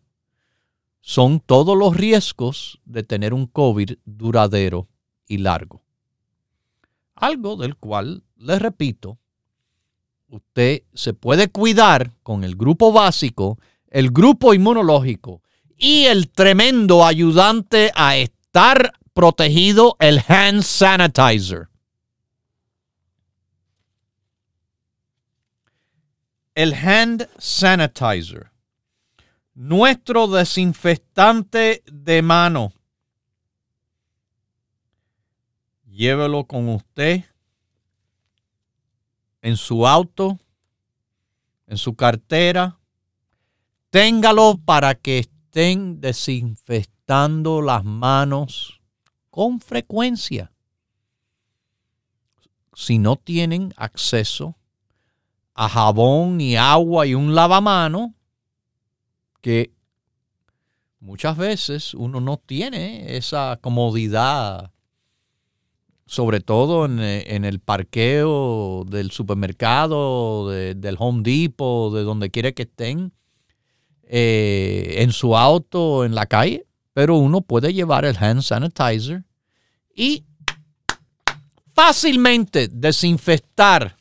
[1.00, 4.88] son todos los riesgos de tener un COVID duradero
[5.26, 5.82] y largo.
[7.14, 9.18] Algo del cual, les repito,
[10.28, 15.40] usted se puede cuidar con el grupo básico, el grupo inmunológico
[15.80, 21.68] y el tremendo ayudante a estar protegido, el hand sanitizer.
[26.54, 28.50] El hand sanitizer,
[29.54, 32.74] nuestro desinfectante de mano.
[35.86, 37.24] Llévelo con usted
[39.40, 40.38] en su auto,
[41.66, 42.78] en su cartera.
[43.88, 48.80] Téngalo para que estén desinfectando las manos
[49.30, 50.52] con frecuencia.
[52.72, 54.56] Si no tienen acceso
[55.54, 58.14] a jabón y agua y un lavamano,
[59.40, 59.72] que
[61.00, 64.70] muchas veces uno no tiene esa comodidad
[66.06, 72.62] sobre todo eh, en, el parqueo del supermercado, del Home Depot, de donde quiera que
[72.62, 73.12] estén,
[74.12, 79.22] eh, en su auto, en la calle, pero uno puede llevar el hand sanitizer
[79.94, 80.24] y
[81.72, 83.96] fácilmente desinfectar.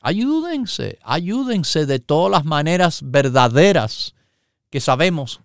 [0.00, 4.14] Ayúdense, ayúdense de todas las maneras verdaderas
[4.70, 5.40] que sabemos.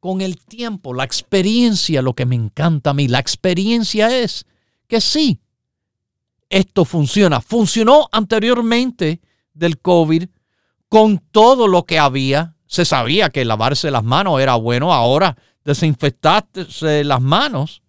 [0.00, 4.46] Con el tiempo, la experiencia, lo que me encanta a mí, la experiencia es
[4.86, 5.38] que sí,
[6.48, 7.42] esto funciona.
[7.42, 9.20] Funcionó anteriormente
[9.52, 10.24] del COVID
[10.88, 12.53] con todo lo que había.
[12.74, 14.92] Se sabía que lavarse las manos era bueno.
[14.92, 17.82] Ahora desinfectarse las manos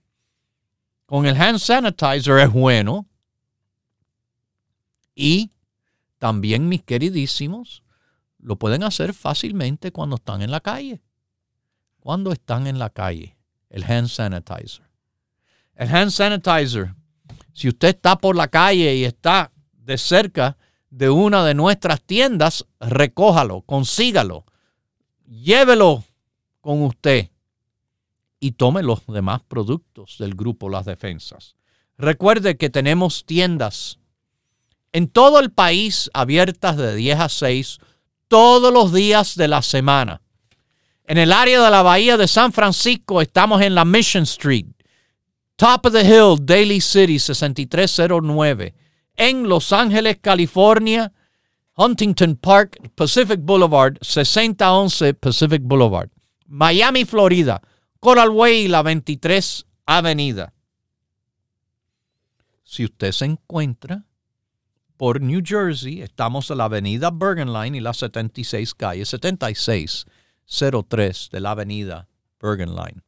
[1.08, 3.08] con el hand sanitizer es bueno.
[5.16, 5.50] Y
[6.20, 7.82] también, mis queridísimos,
[8.38, 11.02] lo pueden hacer fácilmente cuando están en la calle.
[12.00, 13.40] Cuando están en la calle,
[13.72, 14.88] el hand sanitizer.
[15.74, 16.94] El hand sanitizer.
[17.54, 20.58] Si usted está por la calle y está de cerca
[20.92, 24.46] de una de nuestras tiendas, recójalo, consígalo,
[25.28, 26.04] llévelo
[26.62, 27.30] con usted
[28.40, 31.56] y tome los demás productos del grupo Las Defensas.
[31.98, 34.00] Recuerde que tenemos tiendas
[34.92, 37.80] en todo el país abiertas de 10 a 6
[38.28, 40.22] todos los días de la semana.
[41.06, 44.66] En el área de la Bahía de San Francisco estamos en la Mission Street,
[45.56, 48.76] Top of the Hill, Daly City, 6309.
[49.16, 51.14] En Los Ángeles, California,
[51.78, 56.10] Huntington Park, Pacific Boulevard, 6011 Pacific Boulevard.
[56.48, 57.62] Miami, Florida,
[58.00, 60.54] Coral Way, la 23 Avenida.
[62.64, 64.06] Si usted se encuentra
[64.98, 71.40] por New Jersey, estamos en la avenida Bergen Line y la 76 calle, 7603 de
[71.42, 72.08] la avenida
[72.40, 73.02] Bergen Line.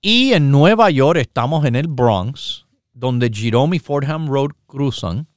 [0.00, 5.28] Y en Nueva York estamos en el Bronx, donde Jerome y Fordham Road cruzan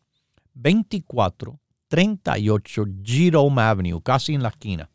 [1.89, 4.89] 2438 Jerome Avenue, casi en la esquina.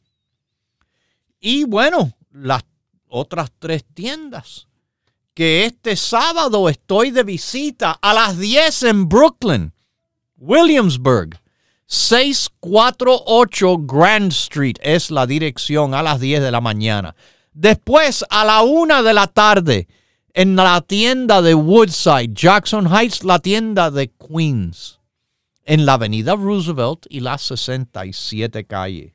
[1.40, 2.64] Y bueno, las
[3.08, 4.68] otras tres tiendas
[5.34, 9.72] que este sábado estoy de visita a las 10 en Brooklyn,
[10.36, 11.40] Williamsburg.
[11.86, 17.14] 648 Grand Street es la dirección a las 10 de la mañana.
[17.52, 19.86] Después, a la una de la tarde,
[20.32, 24.98] en la tienda de Woodside, Jackson Heights, la tienda de Queens,
[25.64, 29.14] en la avenida Roosevelt y la 67 calle.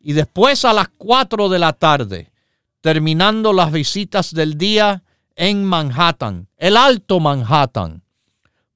[0.00, 2.32] Y después a las 4 de la tarde,
[2.80, 5.02] terminando las visitas del día
[5.36, 8.02] en Manhattan, el Alto Manhattan,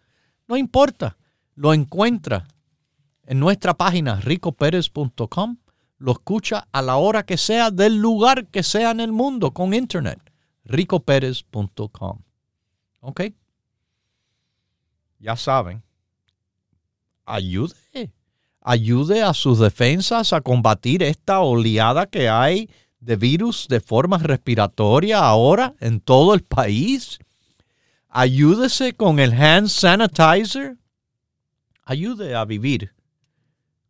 [0.49, 1.17] no importa.
[1.55, 2.49] Lo encuentra
[3.25, 5.59] en nuestra página ricoperez.com.
[5.99, 9.73] Lo escucha a la hora que sea, del lugar que sea en el mundo, con
[9.75, 10.19] internet.
[10.65, 12.19] ricoperez.com.
[13.01, 13.21] ¿Ok?
[15.19, 15.83] Ya saben.
[17.25, 18.13] Ayude.
[18.67, 25.19] Ayude a sus defensas a combatir esta oleada que hay de virus de forma respiratoria
[25.19, 27.19] ahora en todo el país.
[28.09, 30.79] Ayúdese con el hand sanitizer.
[31.83, 32.95] Ayude a vivir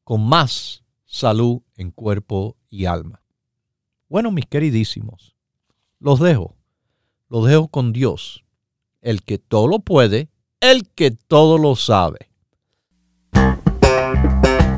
[0.03, 3.23] con más salud en cuerpo y alma.
[4.09, 5.37] Bueno, mis queridísimos,
[6.01, 6.57] los dejo.
[7.29, 8.45] Los dejo con Dios,
[9.01, 12.29] el que todo lo puede, el que todo lo sabe.